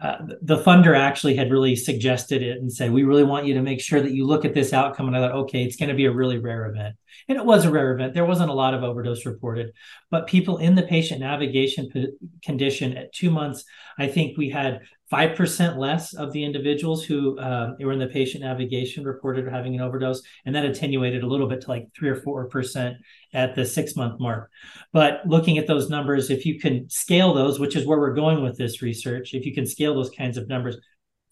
uh, 0.00 0.16
the 0.42 0.58
funder 0.58 0.96
actually 0.96 1.36
had 1.36 1.50
really 1.50 1.74
suggested 1.74 2.42
it 2.42 2.58
and 2.58 2.70
said, 2.70 2.92
we 2.92 3.04
really 3.04 3.24
want 3.24 3.46
you 3.46 3.54
to 3.54 3.62
make 3.62 3.80
sure 3.80 4.00
that 4.00 4.12
you 4.12 4.26
look 4.26 4.44
at 4.44 4.52
this 4.52 4.72
outcome. 4.72 5.06
And 5.06 5.16
I 5.16 5.20
thought, 5.20 5.32
okay, 5.32 5.62
it's 5.62 5.76
going 5.76 5.88
to 5.88 5.94
be 5.94 6.04
a 6.04 6.12
really 6.12 6.38
rare 6.38 6.66
event. 6.66 6.96
And 7.28 7.38
it 7.38 7.44
was 7.44 7.64
a 7.64 7.70
rare 7.70 7.94
event. 7.94 8.14
There 8.14 8.24
wasn't 8.24 8.50
a 8.50 8.54
lot 8.54 8.74
of 8.74 8.82
overdose 8.82 9.26
reported, 9.26 9.72
but 10.10 10.26
people 10.26 10.58
in 10.58 10.74
the 10.74 10.82
patient 10.82 11.20
navigation 11.20 11.88
p- 11.90 12.12
condition 12.42 12.96
at 12.96 13.12
two 13.12 13.30
months, 13.30 13.64
I 13.98 14.06
think 14.08 14.36
we 14.36 14.50
had 14.50 14.80
5% 15.12 15.76
less 15.76 16.14
of 16.14 16.32
the 16.32 16.44
individuals 16.44 17.04
who 17.04 17.38
uh, 17.38 17.74
were 17.78 17.92
in 17.92 17.98
the 18.00 18.08
patient 18.08 18.42
navigation 18.42 19.04
reported 19.04 19.46
having 19.46 19.74
an 19.74 19.80
overdose. 19.80 20.20
And 20.44 20.54
that 20.54 20.64
attenuated 20.64 21.22
a 21.22 21.28
little 21.28 21.48
bit 21.48 21.60
to 21.62 21.68
like 21.68 21.88
three 21.96 22.08
or 22.08 22.16
4% 22.16 22.96
at 23.32 23.54
the 23.54 23.64
six 23.64 23.94
month 23.94 24.18
mark. 24.18 24.50
But 24.92 25.20
looking 25.26 25.58
at 25.58 25.68
those 25.68 25.88
numbers, 25.88 26.30
if 26.30 26.44
you 26.44 26.58
can 26.58 26.90
scale 26.90 27.34
those, 27.34 27.60
which 27.60 27.76
is 27.76 27.86
where 27.86 27.98
we're 27.98 28.14
going 28.14 28.42
with 28.42 28.58
this 28.58 28.82
research, 28.82 29.32
if 29.32 29.46
you 29.46 29.54
can 29.54 29.66
scale 29.66 29.94
those 29.94 30.10
kinds 30.10 30.36
of 30.36 30.48
numbers, 30.48 30.76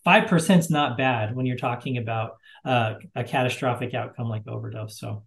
5% 0.06 0.58
is 0.58 0.70
not 0.70 0.98
bad 0.98 1.34
when 1.34 1.46
you're 1.46 1.56
talking 1.56 1.98
about 1.98 2.36
uh, 2.64 2.94
a 3.14 3.24
catastrophic 3.24 3.94
outcome 3.94 4.28
like 4.28 4.46
overdose. 4.46 4.98
So 4.98 5.24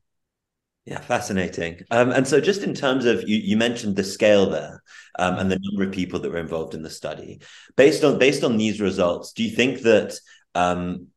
yeah, 0.87 1.01
fascinating. 1.01 1.81
Um, 1.91 2.11
and 2.11 2.25
so, 2.25 2.39
just 2.39 2.63
in 2.63 2.73
terms 2.73 3.03
of 3.03 3.27
you, 3.27 3.35
you 3.35 3.57
mentioned 3.57 3.97
the 3.97 4.05
scale 4.05 4.49
there 4.49 4.81
um, 5.19 5.37
and 5.37 5.51
the 5.51 5.59
number 5.61 5.83
of 5.83 5.93
people 5.93 6.21
that 6.21 6.31
were 6.31 6.37
involved 6.37 6.73
in 6.73 6.81
the 6.81 6.89
study. 6.89 7.41
Based 7.75 8.05
on 8.05 8.17
based 8.17 8.45
on 8.45 8.55
these 8.55 8.79
results, 8.79 9.33
do 9.33 9.43
you 9.43 9.53
think 9.53 9.81
that 9.81 10.17
um, 10.55 11.07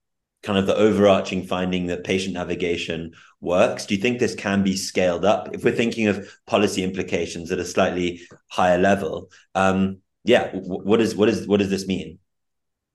kind 0.43 0.59
of 0.59 0.67
the 0.67 0.75
overarching 0.75 1.47
finding 1.47 1.87
that 1.87 2.03
patient 2.03 2.35
navigation 2.35 3.13
works? 3.41 3.87
Do 3.87 3.95
you 3.95 4.01
think 4.01 4.19
this 4.19 4.35
can 4.35 4.65
be 4.65 4.77
scaled 4.77 5.25
up 5.25 5.55
if 5.55 5.63
we're 5.63 5.71
thinking 5.71 6.09
of 6.09 6.29
policy 6.49 6.83
implications 6.83 7.53
at 7.53 7.61
a 7.61 7.65
slightly 7.65 8.23
higher 8.49 8.79
level? 8.79 9.31
Um, 9.55 9.99
yeah, 10.25 10.51
what 10.53 11.01
is 11.01 11.15
what 11.15 11.29
is 11.29 11.47
what 11.47 11.61
does 11.61 11.71
this 11.71 11.87
mean? 11.87 12.19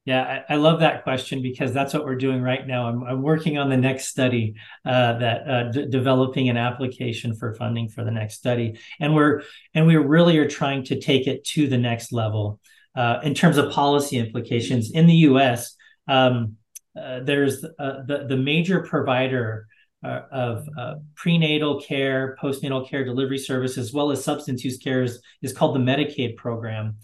Yeah, 0.05 0.43
I, 0.47 0.53
I, 0.53 0.57
love 0.57 0.81
that 0.81 1.01
question 1.01 1.41
because 1.41 1.73
that's 1.73 1.91
what 1.91 2.05
we're 2.05 2.15
doing 2.15 2.39
right 2.39 2.65
now. 2.65 2.87
I'm, 2.87 3.03
I'm 3.03 3.21
working 3.23 3.57
on 3.57 3.71
the 3.71 3.77
next 3.77 4.07
study 4.07 4.53
uh, 4.85 5.17
that 5.17 5.49
uh, 5.49 5.71
d- 5.71 5.87
developing 5.89 6.47
an 6.47 6.57
application 6.57 7.35
for 7.35 7.55
funding 7.55 7.89
for 7.89 8.03
the 8.03 8.11
next 8.11 8.35
study, 8.35 8.77
and 8.99 9.15
we're 9.15 9.41
and 9.73 9.87
we 9.87 9.95
really 9.95 10.37
are 10.37 10.47
trying 10.47 10.83
to 10.85 11.01
take 11.01 11.25
it 11.25 11.43
to 11.45 11.67
the 11.67 11.79
next 11.79 12.13
level 12.13 12.59
uh, 12.95 13.19
in 13.23 13.33
terms 13.33 13.57
of 13.57 13.71
policy 13.71 14.19
implications 14.19 14.91
in 14.91 15.07
the 15.07 15.15
U.S. 15.29 15.75
Um, 16.07 16.57
uh, 16.95 17.21
there's 17.21 17.63
uh, 17.63 18.03
the 18.05 18.27
the 18.29 18.37
major 18.37 18.81
provider 18.81 19.65
uh, 20.03 20.21
of 20.31 20.67
prenatal 21.15 21.81
care, 21.81 22.37
postnatal 22.39 22.87
care 22.87 23.03
delivery 23.03 23.39
service, 23.39 23.75
as 23.75 23.91
well 23.91 24.11
as 24.11 24.23
substance 24.23 24.63
use 24.63 24.77
care 24.77 25.01
is, 25.01 25.19
is 25.41 25.51
called 25.51 25.75
the 25.75 25.79
Medicaid 25.79 26.35
program. 26.35 26.97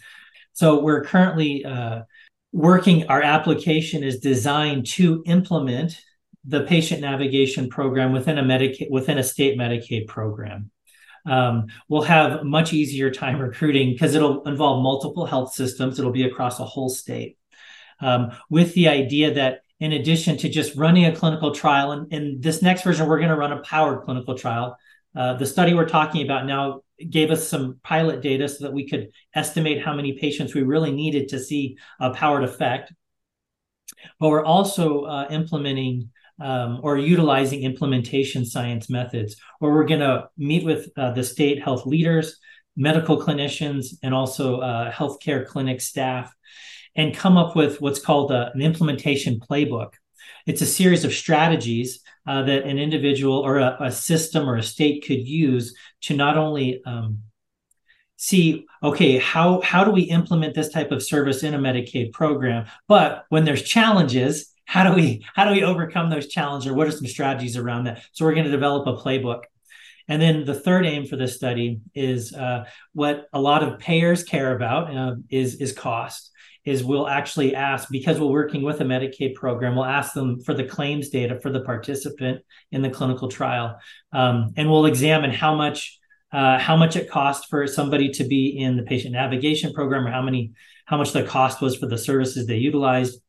So 0.53 0.81
we're 0.81 1.03
currently 1.03 1.65
working 2.51 3.07
our 3.07 3.21
application 3.21 4.03
is 4.03 4.19
designed 4.19 4.85
to 4.85 5.23
implement 5.25 5.99
the 6.43 6.63
patient 6.63 7.01
navigation 7.01 7.69
program 7.69 8.11
within 8.11 8.37
a 8.37 8.43
Medicaid 8.43 8.89
within 8.89 9.17
a 9.17 9.23
state 9.23 9.57
Medicaid 9.57 10.07
program. 10.07 10.71
Um, 11.25 11.67
we'll 11.87 12.01
have 12.01 12.43
much 12.43 12.73
easier 12.73 13.11
time 13.11 13.39
recruiting 13.39 13.91
because 13.91 14.15
it'll 14.15 14.43
involve 14.43 14.81
multiple 14.81 15.25
health 15.25 15.53
systems. 15.53 15.99
It'll 15.99 16.11
be 16.11 16.23
across 16.23 16.59
a 16.59 16.65
whole 16.65 16.89
state, 16.89 17.37
um, 17.99 18.31
with 18.49 18.73
the 18.73 18.87
idea 18.87 19.35
that 19.35 19.61
in 19.79 19.93
addition 19.93 20.37
to 20.37 20.49
just 20.49 20.75
running 20.75 21.05
a 21.05 21.15
clinical 21.15 21.53
trial, 21.53 21.91
and 21.91 22.11
in 22.11 22.39
this 22.39 22.61
next 22.61 22.83
version, 22.83 23.07
we're 23.07 23.17
going 23.17 23.29
to 23.29 23.35
run 23.35 23.51
a 23.51 23.61
powered 23.61 24.03
clinical 24.03 24.35
trial. 24.35 24.77
Uh, 25.15 25.33
the 25.33 25.45
study 25.45 25.73
we're 25.73 25.89
talking 25.89 26.23
about 26.23 26.45
now 26.45 26.81
gave 27.09 27.31
us 27.31 27.47
some 27.47 27.79
pilot 27.83 28.21
data 28.21 28.47
so 28.47 28.65
that 28.65 28.73
we 28.73 28.87
could 28.87 29.09
estimate 29.33 29.83
how 29.83 29.93
many 29.93 30.17
patients 30.17 30.53
we 30.53 30.63
really 30.63 30.91
needed 30.91 31.29
to 31.29 31.39
see 31.39 31.77
a 31.99 32.11
powered 32.11 32.43
effect. 32.43 32.93
But 34.19 34.29
we're 34.29 34.45
also 34.45 35.03
uh, 35.03 35.27
implementing 35.29 36.09
um, 36.39 36.79
or 36.81 36.97
utilizing 36.97 37.61
implementation 37.61 38.45
science 38.45 38.89
methods, 38.89 39.35
where 39.59 39.71
we're 39.71 39.85
going 39.85 39.99
to 39.99 40.27
meet 40.37 40.65
with 40.65 40.89
uh, 40.97 41.11
the 41.11 41.23
state 41.23 41.61
health 41.61 41.85
leaders, 41.85 42.39
medical 42.75 43.21
clinicians, 43.21 43.97
and 44.01 44.13
also 44.13 44.59
uh, 44.59 44.91
healthcare 44.91 45.45
clinic 45.45 45.81
staff, 45.81 46.33
and 46.95 47.15
come 47.15 47.37
up 47.37 47.55
with 47.55 47.79
what's 47.79 47.99
called 47.99 48.31
a, 48.31 48.51
an 48.53 48.61
implementation 48.61 49.39
playbook. 49.39 49.93
It's 50.45 50.61
a 50.61 50.65
series 50.65 51.05
of 51.05 51.13
strategies 51.13 52.01
uh, 52.27 52.43
that 52.43 52.63
an 52.63 52.77
individual 52.77 53.39
or 53.39 53.57
a, 53.57 53.77
a, 53.79 53.91
system 53.91 54.47
or 54.47 54.55
a 54.55 54.63
state 54.63 55.03
could 55.05 55.27
use 55.27 55.75
to 56.01 56.15
not 56.15 56.37
only 56.37 56.81
um, 56.85 57.19
see 58.17 58.65
okay 58.83 59.17
how 59.17 59.59
how 59.61 59.83
do 59.83 59.89
we 59.89 60.03
implement 60.03 60.53
this 60.53 60.69
type 60.69 60.91
of 60.91 61.01
service 61.01 61.43
in 61.43 61.53
a 61.53 61.59
medicaid 61.59 62.11
program? 62.11 62.65
But 62.87 63.25
when 63.29 63.45
there's 63.45 63.63
challenges 63.63 64.51
how 64.71 64.89
do 64.89 64.95
we 64.95 65.25
how 65.35 65.43
do 65.43 65.51
we 65.51 65.63
overcome 65.63 66.09
those 66.09 66.27
challenges? 66.27 66.71
Or 66.71 66.73
what 66.73 66.87
are 66.87 66.91
some 66.91 67.05
strategies 67.05 67.57
around 67.57 67.85
that? 67.85 68.03
So 68.13 68.23
we're 68.23 68.33
going 68.33 68.45
to 68.45 68.51
develop 68.51 68.87
a 68.87 69.01
playbook. 69.01 69.41
And 70.07 70.21
then 70.21 70.45
the 70.45 70.53
third 70.53 70.85
aim 70.85 71.05
for 71.05 71.17
this 71.17 71.35
study 71.35 71.81
is 71.93 72.33
uh, 72.33 72.65
what 72.93 73.27
a 73.33 73.41
lot 73.41 73.63
of 73.63 73.79
payers 73.79 74.23
care 74.23 74.55
about 74.55 74.95
uh, 74.95 75.15
is 75.29 75.55
is 75.55 75.73
cost 75.73 76.30
is 76.63 76.83
we'll 76.83 77.07
actually 77.07 77.55
ask 77.55 77.89
because 77.89 78.19
we're 78.19 78.27
working 78.27 78.61
with 78.61 78.81
a 78.81 78.83
Medicaid 78.83 79.33
program, 79.35 79.75
we'll 79.75 79.85
ask 79.85 80.13
them 80.13 80.39
for 80.39 80.53
the 80.53 80.63
claims 80.63 81.09
data 81.09 81.39
for 81.39 81.49
the 81.49 81.61
participant 81.61 82.41
in 82.71 82.81
the 82.81 82.89
clinical 82.89 83.27
trial, 83.27 83.79
um, 84.11 84.53
and 84.55 84.69
we'll 84.69 84.85
examine 84.85 85.31
how 85.31 85.55
much 85.55 85.97
uh, 86.31 86.57
how 86.57 86.77
much 86.77 86.95
it 86.95 87.09
cost 87.09 87.49
for 87.49 87.67
somebody 87.67 88.09
to 88.09 88.23
be 88.23 88.57
in 88.57 88.77
the 88.77 88.83
patient 88.83 89.13
navigation 89.13 89.73
program, 89.73 90.07
or 90.07 90.11
how 90.11 90.21
many 90.21 90.51
how 90.85 90.97
much 90.97 91.11
the 91.13 91.23
cost 91.23 91.61
was 91.61 91.75
for 91.75 91.87
the 91.87 91.97
services 91.97 92.47
they 92.47 92.57
utilized. 92.57 93.19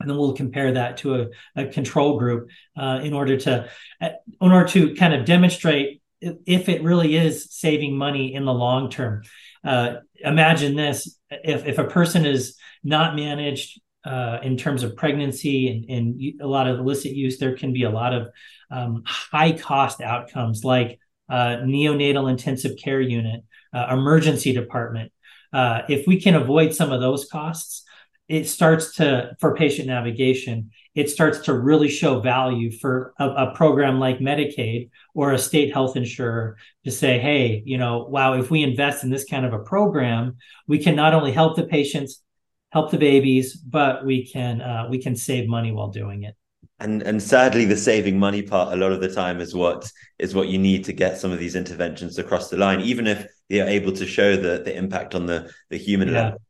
And 0.00 0.10
then 0.10 0.18
we'll 0.18 0.34
compare 0.34 0.72
that 0.72 0.96
to 0.98 1.14
a, 1.14 1.26
a 1.54 1.66
control 1.66 2.18
group 2.18 2.48
uh, 2.76 3.00
in 3.04 3.12
order 3.12 3.36
to 3.36 3.68
uh, 4.00 4.08
in 4.40 4.50
order 4.50 4.68
to 4.68 4.94
kind 4.96 5.14
of 5.14 5.24
demonstrate 5.24 6.02
if 6.20 6.68
it 6.68 6.82
really 6.82 7.16
is 7.16 7.48
saving 7.50 7.96
money 7.96 8.34
in 8.34 8.44
the 8.44 8.52
long 8.52 8.90
term. 8.90 9.22
Uh, 9.64 9.96
imagine 10.16 10.74
this: 10.74 11.18
if 11.44 11.66
if 11.66 11.78
a 11.78 11.84
person 11.84 12.26
is 12.26 12.56
not 12.82 13.14
managed 13.16 13.80
uh, 14.04 14.38
in 14.42 14.56
terms 14.56 14.82
of 14.82 14.96
pregnancy 14.96 15.68
and, 15.68 15.90
and, 15.90 16.40
a 16.40 16.46
lot 16.46 16.66
of 16.66 16.78
illicit 16.78 17.12
use, 17.12 17.38
there 17.38 17.56
can 17.56 17.72
be 17.72 17.84
a 17.84 17.90
lot 17.90 18.12
of 18.12 18.28
um, 18.70 19.02
high 19.06 19.52
cost 19.52 20.00
outcomes 20.00 20.64
like 20.64 20.98
uh, 21.28 21.58
neonatal 21.62 22.28
intensive 22.28 22.76
care 22.76 23.00
unit, 23.00 23.44
uh, 23.72 23.86
emergency 23.92 24.52
department. 24.52 25.12
Uh, 25.52 25.82
if 25.88 26.06
we 26.06 26.20
can 26.20 26.34
avoid 26.34 26.74
some 26.74 26.90
of 26.90 27.00
those 27.00 27.26
costs, 27.26 27.84
it 28.28 28.48
starts 28.48 28.96
to, 28.96 29.36
for 29.38 29.54
patient 29.54 29.86
navigation, 29.86 30.70
it 30.94 31.08
starts 31.08 31.38
to 31.40 31.54
really 31.54 31.88
show 31.88 32.20
value 32.20 32.70
for 32.70 33.14
a, 33.18 33.28
a 33.28 33.54
program 33.54 33.98
like 33.98 34.18
Medicaid 34.18 34.90
or 35.14 35.32
a 35.32 35.38
state 35.38 35.72
health 35.72 35.96
insurer 35.96 36.58
to 36.84 36.90
say, 36.90 37.18
hey, 37.18 37.62
you 37.64 37.78
know, 37.78 38.04
wow, 38.04 38.34
if 38.34 38.50
we 38.50 38.62
invest 38.62 39.02
in 39.02 39.10
this 39.10 39.24
kind 39.24 39.46
of 39.46 39.52
a 39.54 39.58
program, 39.58 40.36
we 40.66 40.78
can 40.78 40.94
not 40.94 41.14
only 41.14 41.32
help 41.32 41.56
the 41.56 41.64
patients, 41.64 42.22
help 42.70 42.90
the 42.90 42.98
babies, 42.98 43.54
but 43.56 44.04
we 44.04 44.26
can 44.26 44.60
uh, 44.60 44.86
we 44.90 44.98
can 44.98 45.16
save 45.16 45.48
money 45.48 45.72
while 45.72 45.88
doing 45.88 46.24
it. 46.24 46.34
and 46.82 47.02
and 47.02 47.22
sadly 47.22 47.64
the 47.64 47.76
saving 47.76 48.18
money 48.18 48.42
part 48.42 48.72
a 48.72 48.76
lot 48.76 48.92
of 48.92 49.00
the 49.00 49.12
time 49.12 49.40
is 49.40 49.54
what 49.54 49.90
is 50.18 50.34
what 50.34 50.48
you 50.48 50.58
need 50.58 50.84
to 50.84 50.92
get 50.92 51.18
some 51.18 51.30
of 51.30 51.38
these 51.38 51.54
interventions 51.54 52.18
across 52.18 52.50
the 52.50 52.56
line 52.56 52.80
even 52.80 53.06
if 53.06 53.26
they're 53.48 53.68
able 53.68 53.92
to 53.92 54.06
show 54.06 54.36
the 54.36 54.62
the 54.64 54.74
impact 54.76 55.14
on 55.14 55.26
the 55.26 55.50
the 55.70 55.76
human 55.76 56.08
yeah. 56.08 56.14
level 56.14 56.40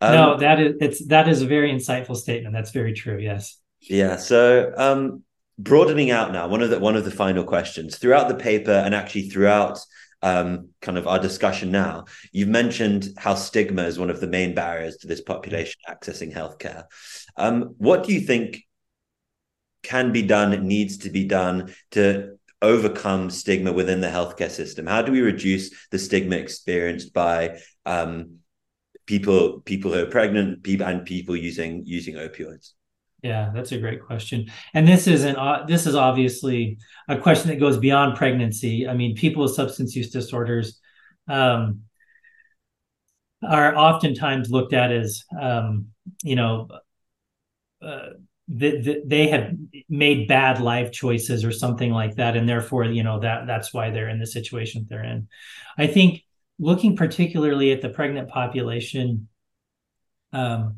um, 0.00 0.12
no 0.12 0.36
that 0.38 0.60
is 0.60 0.74
it's 0.80 1.06
that 1.06 1.28
is 1.28 1.42
a 1.42 1.46
very 1.46 1.70
insightful 1.70 2.16
statement 2.16 2.52
that's 2.54 2.72
very 2.72 2.92
true 2.92 3.18
yes 3.18 3.58
yeah 3.86 4.16
so 4.16 4.72
um 4.76 5.22
broadening 5.58 6.10
out 6.10 6.32
now 6.32 6.46
one 6.46 6.62
of 6.62 6.70
the 6.70 6.78
one 6.78 6.96
of 6.96 7.04
the 7.04 7.10
final 7.10 7.44
questions 7.44 7.96
throughout 7.96 8.28
the 8.28 8.34
paper 8.34 8.72
and 8.72 8.94
actually 8.94 9.28
throughout 9.28 9.78
um, 10.22 10.70
kind 10.80 10.98
of 10.98 11.06
our 11.06 11.18
discussion 11.18 11.70
now, 11.70 12.06
you've 12.32 12.48
mentioned 12.48 13.10
how 13.16 13.34
stigma 13.34 13.84
is 13.84 13.98
one 13.98 14.10
of 14.10 14.20
the 14.20 14.26
main 14.26 14.54
barriers 14.54 14.96
to 14.98 15.06
this 15.06 15.20
population 15.20 15.80
accessing 15.88 16.34
healthcare. 16.34 16.84
Um, 17.36 17.74
what 17.78 18.04
do 18.04 18.12
you 18.12 18.20
think 18.20 18.62
can 19.82 20.12
be 20.12 20.22
done, 20.22 20.66
needs 20.66 20.98
to 20.98 21.10
be 21.10 21.26
done 21.26 21.74
to 21.92 22.38
overcome 22.60 23.30
stigma 23.30 23.72
within 23.72 24.00
the 24.00 24.08
healthcare 24.08 24.50
system? 24.50 24.86
How 24.86 25.02
do 25.02 25.12
we 25.12 25.20
reduce 25.20 25.70
the 25.90 25.98
stigma 25.98 26.36
experienced 26.36 27.12
by 27.12 27.60
um, 27.84 28.38
people 29.06 29.60
people 29.60 29.92
who 29.92 30.02
are 30.02 30.10
pregnant 30.10 30.64
people 30.64 30.86
and 30.86 31.04
people 31.04 31.36
using 31.36 31.82
using 31.86 32.14
opioids? 32.16 32.72
Yeah, 33.26 33.50
that's 33.52 33.72
a 33.72 33.78
great 33.78 34.04
question. 34.04 34.46
And 34.72 34.86
this 34.86 35.08
is 35.08 35.24
an 35.24 35.34
uh, 35.34 35.64
this 35.66 35.86
is 35.86 35.96
obviously 35.96 36.78
a 37.08 37.18
question 37.18 37.48
that 37.48 37.58
goes 37.58 37.76
beyond 37.76 38.16
pregnancy. 38.16 38.86
I 38.86 38.94
mean, 38.94 39.16
people 39.16 39.42
with 39.42 39.54
substance 39.54 39.96
use 39.96 40.10
disorders 40.10 40.80
um, 41.26 41.82
are 43.42 43.74
oftentimes 43.76 44.50
looked 44.50 44.72
at 44.72 44.92
as 44.92 45.24
um, 45.40 45.88
you 46.22 46.36
know 46.36 46.68
uh, 47.82 48.10
the, 48.48 49.02
they 49.04 49.26
have 49.28 49.50
made 49.88 50.28
bad 50.28 50.60
life 50.60 50.92
choices 50.92 51.44
or 51.44 51.50
something 51.50 51.90
like 51.90 52.14
that 52.14 52.36
and 52.36 52.48
therefore 52.48 52.84
you 52.84 53.02
know 53.02 53.18
that 53.18 53.46
that's 53.46 53.74
why 53.74 53.90
they're 53.90 54.08
in 54.08 54.20
the 54.20 54.26
situation 54.26 54.86
they're 54.88 55.02
in 55.04 55.26
i 55.76 55.86
think 55.88 56.22
looking 56.60 56.94
particularly 56.94 57.72
at 57.72 57.82
the 57.82 57.88
pregnant 57.88 58.28
population 58.28 59.28
um, 60.32 60.76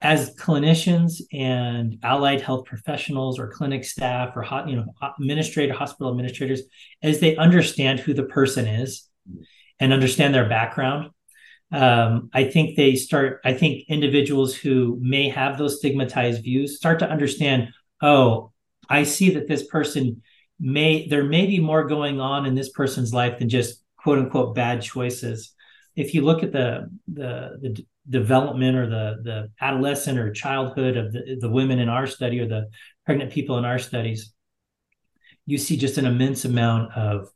as 0.00 0.34
clinicians 0.36 1.20
and 1.32 1.98
allied 2.02 2.40
health 2.40 2.64
professionals 2.64 3.38
or 3.38 3.48
clinic 3.48 3.84
staff 3.84 4.36
or 4.36 4.46
you 4.68 4.76
know 4.76 4.86
administrator 5.18 5.74
hospital 5.74 6.10
administrators 6.10 6.62
as 7.02 7.18
they 7.20 7.36
understand 7.36 7.98
who 7.98 8.14
the 8.14 8.22
person 8.22 8.66
is 8.66 9.08
and 9.80 9.92
understand 9.92 10.34
their 10.34 10.48
background 10.48 11.10
um, 11.70 12.30
I 12.32 12.44
think 12.44 12.76
they 12.76 12.94
start, 12.94 13.40
I 13.44 13.52
think 13.52 13.84
individuals 13.88 14.54
who 14.54 14.98
may 15.00 15.28
have 15.28 15.58
those 15.58 15.78
stigmatized 15.78 16.42
views 16.42 16.76
start 16.76 17.00
to 17.00 17.10
understand, 17.10 17.68
oh, 18.00 18.52
I 18.88 19.02
see 19.02 19.30
that 19.30 19.48
this 19.48 19.66
person 19.66 20.22
may, 20.58 21.06
there 21.08 21.24
may 21.24 21.46
be 21.46 21.60
more 21.60 21.86
going 21.86 22.20
on 22.20 22.46
in 22.46 22.54
this 22.54 22.70
person's 22.70 23.12
life 23.12 23.38
than 23.38 23.48
just 23.48 23.82
quote 23.98 24.18
unquote 24.18 24.54
bad 24.54 24.80
choices. 24.80 25.54
If 25.94 26.14
you 26.14 26.22
look 26.22 26.42
at 26.42 26.52
the, 26.52 26.90
the, 27.06 27.58
the 27.60 27.86
development 28.08 28.76
or 28.76 28.88
the, 28.88 29.16
the 29.22 29.50
adolescent 29.60 30.18
or 30.18 30.32
childhood 30.32 30.96
of 30.96 31.12
the, 31.12 31.36
the 31.40 31.50
women 31.50 31.78
in 31.78 31.88
our 31.88 32.06
study 32.06 32.40
or 32.40 32.46
the 32.46 32.68
pregnant 33.04 33.32
people 33.32 33.58
in 33.58 33.64
our 33.64 33.78
studies, 33.78 34.32
you 35.46 35.58
see 35.58 35.76
just 35.76 35.98
an 35.98 36.06
immense 36.06 36.44
amount 36.44 36.92
of 36.92 37.28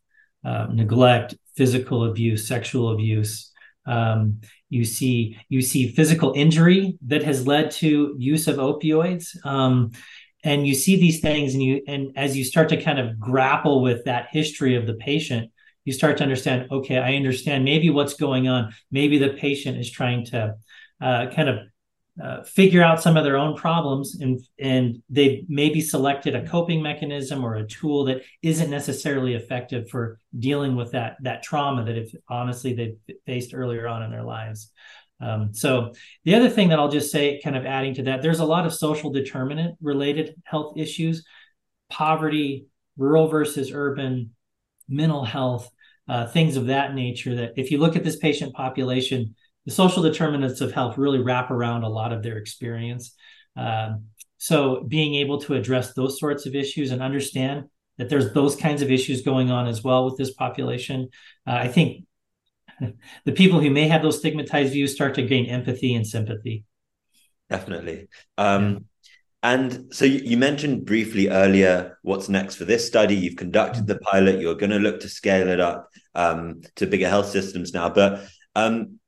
uh, 0.45 0.67
neglect, 0.73 1.35
physical 1.57 2.05
abuse, 2.05 2.47
sexual 2.47 2.93
abuse, 2.93 3.53
um, 3.87 4.41
you 4.69 4.85
see 4.85 5.37
you 5.49 5.61
see 5.61 5.89
physical 5.89 6.33
injury 6.35 6.97
that 7.07 7.23
has 7.23 7.47
led 7.47 7.71
to 7.73 8.15
use 8.19 8.49
of 8.49 8.57
opioids. 8.57 9.37
Um, 9.45 9.93
and 10.45 10.67
you 10.67 10.75
see 10.75 10.97
these 10.97 11.21
things 11.21 11.55
and 11.55 11.63
you 11.63 11.83
and 11.87 12.13
as 12.17 12.37
you 12.37 12.45
start 12.45 12.69
to 12.71 12.83
kind 12.83 12.99
of 12.99 13.19
grapple 13.19 13.83
with 13.83 14.05
that 14.05 14.29
history 14.31 14.77
of 14.77 14.87
the 14.87 14.95
patient 14.95 15.51
you 15.85 15.93
start 15.93 16.17
to 16.17 16.23
understand 16.23 16.71
okay 16.71 16.99
i 16.99 17.15
understand 17.15 17.65
maybe 17.65 17.91
what's 17.91 18.15
going 18.15 18.49
on. 18.49 18.73
Maybe 18.91 19.19
the 19.19 19.31
patient 19.31 19.79
is 19.79 19.91
trying 19.91 20.25
to 20.27 20.55
uh, 21.01 21.27
kind 21.35 21.49
of 21.49 21.59
uh, 22.23 22.43
figure 22.43 22.83
out 22.83 23.03
some 23.03 23.17
of 23.17 23.25
their 23.25 23.39
own 23.39 23.57
problems 23.57 24.19
and 24.21 24.39
and 24.59 25.03
they've 25.09 25.45
maybe 25.49 25.81
selected 25.81 26.35
a 26.35 26.47
coping 26.47 26.83
mechanism 26.83 27.43
or 27.43 27.55
a 27.55 27.67
tool 27.67 28.05
that 28.05 28.21
isn't 28.43 28.69
necessarily 28.71 29.33
effective 29.35 29.89
for 29.89 30.19
dealing 30.39 30.77
with 30.77 30.93
that 30.93 31.17
that 31.23 31.43
trauma 31.43 31.85
that 31.85 31.97
if 31.97 32.13
honestly 32.29 32.75
they 32.75 33.15
faced 33.25 33.55
earlier 33.55 33.89
on 33.89 34.03
in 34.03 34.11
their 34.11 34.25
lives. 34.25 34.71
Um, 35.21 35.55
so 35.55 35.93
the 36.25 36.35
other 36.35 36.51
thing 36.51 36.69
that 36.69 36.79
i'll 36.79 36.91
just 36.91 37.13
say 37.13 37.41
kind 37.43 37.57
of 37.57 37.65
adding 37.65 37.95
to 37.95 38.03
that 38.03 38.23
there's 38.23 38.41
a 38.41 38.45
lot 38.45 38.67
of 38.67 38.75
social 38.75 39.11
determinant 39.11 39.79
related 39.81 40.35
health 40.45 40.77
issues. 40.77 41.25
Poverty 41.89 42.67
rural 42.99 43.29
versus 43.29 43.71
urban 43.73 44.35
mental 44.89 45.25
health 45.25 45.71
uh, 46.09 46.27
things 46.27 46.57
of 46.57 46.67
that 46.67 46.95
nature 46.95 47.35
that 47.37 47.53
if 47.57 47.71
you 47.71 47.79
look 47.79 47.97
at 47.97 48.05
this 48.05 48.17
patient 48.17 48.53
population 48.55 49.35
the 49.65 49.71
social 49.71 50.03
determinants 50.03 50.61
of 50.61 50.73
health 50.73 50.99
really 50.99 51.21
wrap 51.21 51.51
around 51.51 51.85
a 51.85 51.89
lot 51.89 52.13
of 52.13 52.23
their 52.23 52.37
experience. 52.37 53.15
Um, 53.57 54.07
so 54.39 54.83
being 54.83 55.15
able 55.17 55.41
to 55.43 55.55
address 55.55 55.95
those 55.95 56.19
sorts 56.19 56.47
of 56.47 56.55
issues 56.55 56.91
and 56.91 57.03
understand 57.03 57.65
that 57.99 58.09
there's 58.09 58.33
those 58.33 58.57
kinds 58.57 58.83
of 58.83 58.91
issues 58.91 59.23
going 59.23 59.51
on 59.51 59.69
as 59.69 59.85
well 59.85 60.05
with 60.05 60.17
this 60.17 60.33
population, 60.33 61.09
uh, 61.47 61.53
I 61.53 61.69
think 61.69 62.07
the 63.25 63.33
people 63.33 63.61
who 63.61 63.71
may 63.71 63.87
have 63.87 64.03
those 64.03 64.19
stigmatized 64.19 64.73
views 64.73 64.93
start 64.93 65.15
to 65.15 65.23
gain 65.23 65.47
empathy 65.47 65.95
and 65.95 66.07
sympathy. 66.07 66.65
Definitely. 67.49 68.09
Um, 68.39 68.73
yeah. 68.73 68.79
And 69.43 69.93
so 69.93 70.05
you 70.05 70.37
mentioned 70.37 70.85
briefly 70.85 71.29
earlier 71.29 71.99
what's 72.03 72.29
next 72.29 72.55
for 72.55 72.65
this 72.65 72.87
study. 72.87 73.17
You've 73.17 73.37
conducted 73.37 73.87
the 73.87 73.99
pilot. 73.99 74.41
You're 74.41 74.55
going 74.55 74.71
to 74.71 74.79
look 74.79 75.01
to 75.01 75.09
scale 75.09 75.49
it 75.49 75.59
up 75.59 75.89
um, 76.15 76.61
to 76.77 76.87
bigger 76.87 77.09
health 77.09 77.29
systems 77.29 77.75
now. 77.75 77.89
But 77.89 78.25
um, 78.55 79.01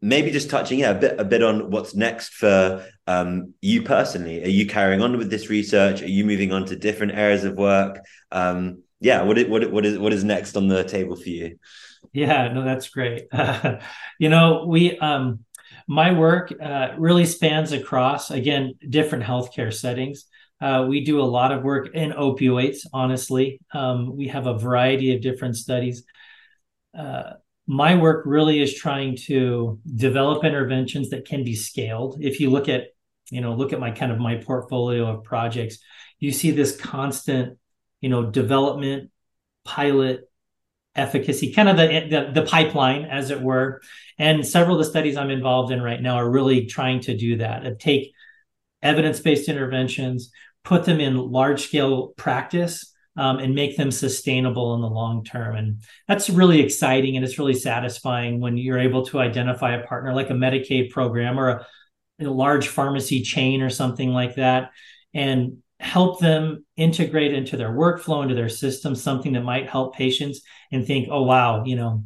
maybe 0.00 0.30
just 0.30 0.50
touching 0.50 0.80
yeah 0.80 0.90
a 0.90 0.94
bit 0.94 1.18
a 1.18 1.24
bit 1.24 1.42
on 1.42 1.70
what's 1.70 1.94
next 1.94 2.34
for 2.34 2.84
um, 3.06 3.54
you 3.60 3.82
personally 3.82 4.44
are 4.44 4.48
you 4.48 4.66
carrying 4.66 5.00
on 5.00 5.16
with 5.16 5.30
this 5.30 5.48
research 5.48 6.02
are 6.02 6.08
you 6.08 6.24
moving 6.24 6.52
on 6.52 6.66
to 6.66 6.76
different 6.76 7.12
areas 7.12 7.44
of 7.44 7.54
work 7.54 7.98
um, 8.30 8.82
yeah 9.00 9.22
what 9.22 9.38
is, 9.38 9.46
what, 9.46 9.70
what 9.72 9.86
is 9.86 9.98
what 9.98 10.12
is 10.12 10.22
next 10.22 10.56
on 10.56 10.68
the 10.68 10.84
table 10.84 11.16
for 11.16 11.28
you 11.28 11.58
yeah 12.12 12.52
no 12.52 12.62
that's 12.62 12.88
great 12.88 13.26
you 14.18 14.28
know 14.28 14.66
we 14.66 14.98
um, 14.98 15.44
my 15.86 16.12
work 16.12 16.52
uh, 16.60 16.88
really 16.98 17.24
spans 17.24 17.72
across 17.72 18.30
again 18.30 18.74
different 18.88 19.24
healthcare 19.24 19.72
settings. 19.72 20.26
Uh, 20.60 20.86
we 20.88 21.04
do 21.04 21.20
a 21.20 21.22
lot 21.22 21.52
of 21.52 21.62
work 21.62 21.94
in 21.94 22.12
opioids 22.12 22.78
honestly. 22.92 23.60
Um, 23.72 24.16
we 24.16 24.28
have 24.28 24.46
a 24.46 24.58
variety 24.58 25.14
of 25.14 25.22
different 25.22 25.56
studies. 25.56 26.04
Uh, 26.96 27.34
my 27.66 27.96
work 27.96 28.24
really 28.26 28.60
is 28.60 28.74
trying 28.74 29.16
to 29.16 29.80
develop 29.94 30.44
interventions 30.44 31.10
that 31.10 31.26
can 31.26 31.44
be 31.44 31.54
scaled. 31.54 32.18
If 32.20 32.40
you 32.40 32.50
look 32.50 32.68
at 32.68 32.88
you 33.30 33.40
know 33.40 33.54
look 33.54 33.72
at 33.72 33.80
my 33.80 33.90
kind 33.90 34.12
of 34.12 34.18
my 34.18 34.36
portfolio 34.36 35.06
of 35.06 35.24
projects 35.24 35.78
you 36.18 36.32
see 36.32 36.50
this 36.50 36.76
constant 36.76 37.58
you 38.00 38.08
know 38.08 38.30
development 38.30 39.10
pilot 39.64 40.25
efficacy 40.96 41.52
kind 41.52 41.68
of 41.68 41.76
the, 41.76 42.06
the, 42.08 42.40
the 42.40 42.46
pipeline 42.46 43.04
as 43.04 43.30
it 43.30 43.40
were 43.40 43.80
and 44.18 44.46
several 44.46 44.78
of 44.78 44.84
the 44.84 44.90
studies 44.90 45.16
i'm 45.16 45.30
involved 45.30 45.72
in 45.72 45.82
right 45.82 46.02
now 46.02 46.16
are 46.16 46.30
really 46.30 46.66
trying 46.66 47.00
to 47.00 47.16
do 47.16 47.36
that 47.36 47.78
take 47.78 48.12
evidence-based 48.82 49.48
interventions 49.48 50.30
put 50.64 50.84
them 50.84 51.00
in 51.00 51.16
large 51.16 51.62
scale 51.62 52.08
practice 52.16 52.92
um, 53.16 53.38
and 53.38 53.54
make 53.54 53.76
them 53.76 53.90
sustainable 53.90 54.74
in 54.74 54.82
the 54.82 54.90
long 54.90 55.24
term. 55.24 55.56
And 55.56 55.82
that's 56.06 56.28
really 56.28 56.60
exciting 56.60 57.16
and 57.16 57.24
it's 57.24 57.38
really 57.38 57.54
satisfying 57.54 58.40
when 58.40 58.58
you're 58.58 58.78
able 58.78 59.06
to 59.06 59.20
identify 59.20 59.74
a 59.74 59.86
partner 59.86 60.14
like 60.14 60.30
a 60.30 60.34
Medicaid 60.34 60.90
program 60.90 61.38
or 61.38 61.48
a, 61.48 61.66
a 62.20 62.24
large 62.24 62.68
pharmacy 62.68 63.22
chain 63.22 63.62
or 63.62 63.70
something 63.70 64.10
like 64.10 64.34
that 64.36 64.72
and 65.14 65.58
help 65.78 66.20
them 66.20 66.64
integrate 66.76 67.34
into 67.34 67.56
their 67.56 67.70
workflow, 67.70 68.22
into 68.22 68.34
their 68.34 68.48
system, 68.48 68.94
something 68.94 69.32
that 69.34 69.42
might 69.44 69.68
help 69.68 69.94
patients 69.94 70.40
and 70.72 70.86
think, 70.86 71.08
oh, 71.10 71.22
wow, 71.22 71.64
you 71.64 71.76
know, 71.76 72.04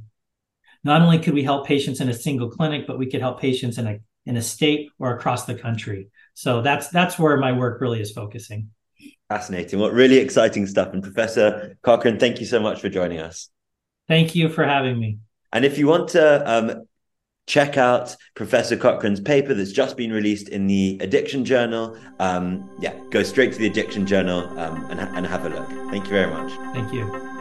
not 0.83 1.02
only 1.02 1.18
could 1.18 1.35
we 1.35 1.42
help 1.42 1.66
patients 1.66 2.00
in 2.00 2.09
a 2.09 2.14
single 2.14 2.50
clinic, 2.50 2.87
but 2.87 2.98
we 2.98 3.11
could 3.11 3.20
help 3.20 3.40
patients 3.40 3.78
in 3.78 3.87
a 3.87 3.98
in 4.26 4.37
a 4.37 4.42
state 4.42 4.90
or 4.98 5.16
across 5.16 5.46
the 5.46 5.54
country. 5.54 6.09
So 6.35 6.62
that's 6.62 6.88
that's 6.88 7.18
where 7.18 7.37
my 7.37 7.52
work 7.52 7.80
really 7.80 8.00
is 8.00 8.12
focusing. 8.12 8.70
Fascinating. 9.28 9.78
What 9.78 9.92
really 9.92 10.18
exciting 10.18 10.66
stuff. 10.66 10.92
And 10.92 11.02
Professor 11.02 11.76
Cochran, 11.83 12.18
thank 12.18 12.40
you 12.40 12.46
so 12.46 12.61
much 12.61 12.80
for 12.80 12.88
joining 12.88 13.20
us. 13.20 13.48
Thank 14.09 14.35
you 14.35 14.48
for 14.48 14.64
having 14.64 14.98
me. 14.98 15.18
And 15.52 15.64
if 15.64 15.78
you 15.78 15.87
want 15.87 16.09
to 16.11 16.50
um, 16.50 16.87
check 17.50 17.76
out 17.76 18.16
Professor 18.36 18.76
Cochran's 18.76 19.20
paper 19.20 19.54
that's 19.54 19.72
just 19.72 19.96
been 19.96 20.12
released 20.12 20.48
in 20.48 20.68
the 20.68 20.96
Addiction 21.00 21.44
Journal, 21.44 21.98
um, 22.20 22.70
yeah, 22.78 22.94
go 23.10 23.24
straight 23.24 23.52
to 23.52 23.58
the 23.58 23.66
Addiction 23.66 24.06
Journal 24.06 24.48
um, 24.58 24.88
and, 24.88 25.00
and 25.00 25.26
have 25.26 25.44
a 25.44 25.48
look. 25.48 25.68
Thank 25.90 26.04
you 26.04 26.10
very 26.10 26.30
much. 26.30 26.52
Thank 26.72 26.92
you. 26.92 27.39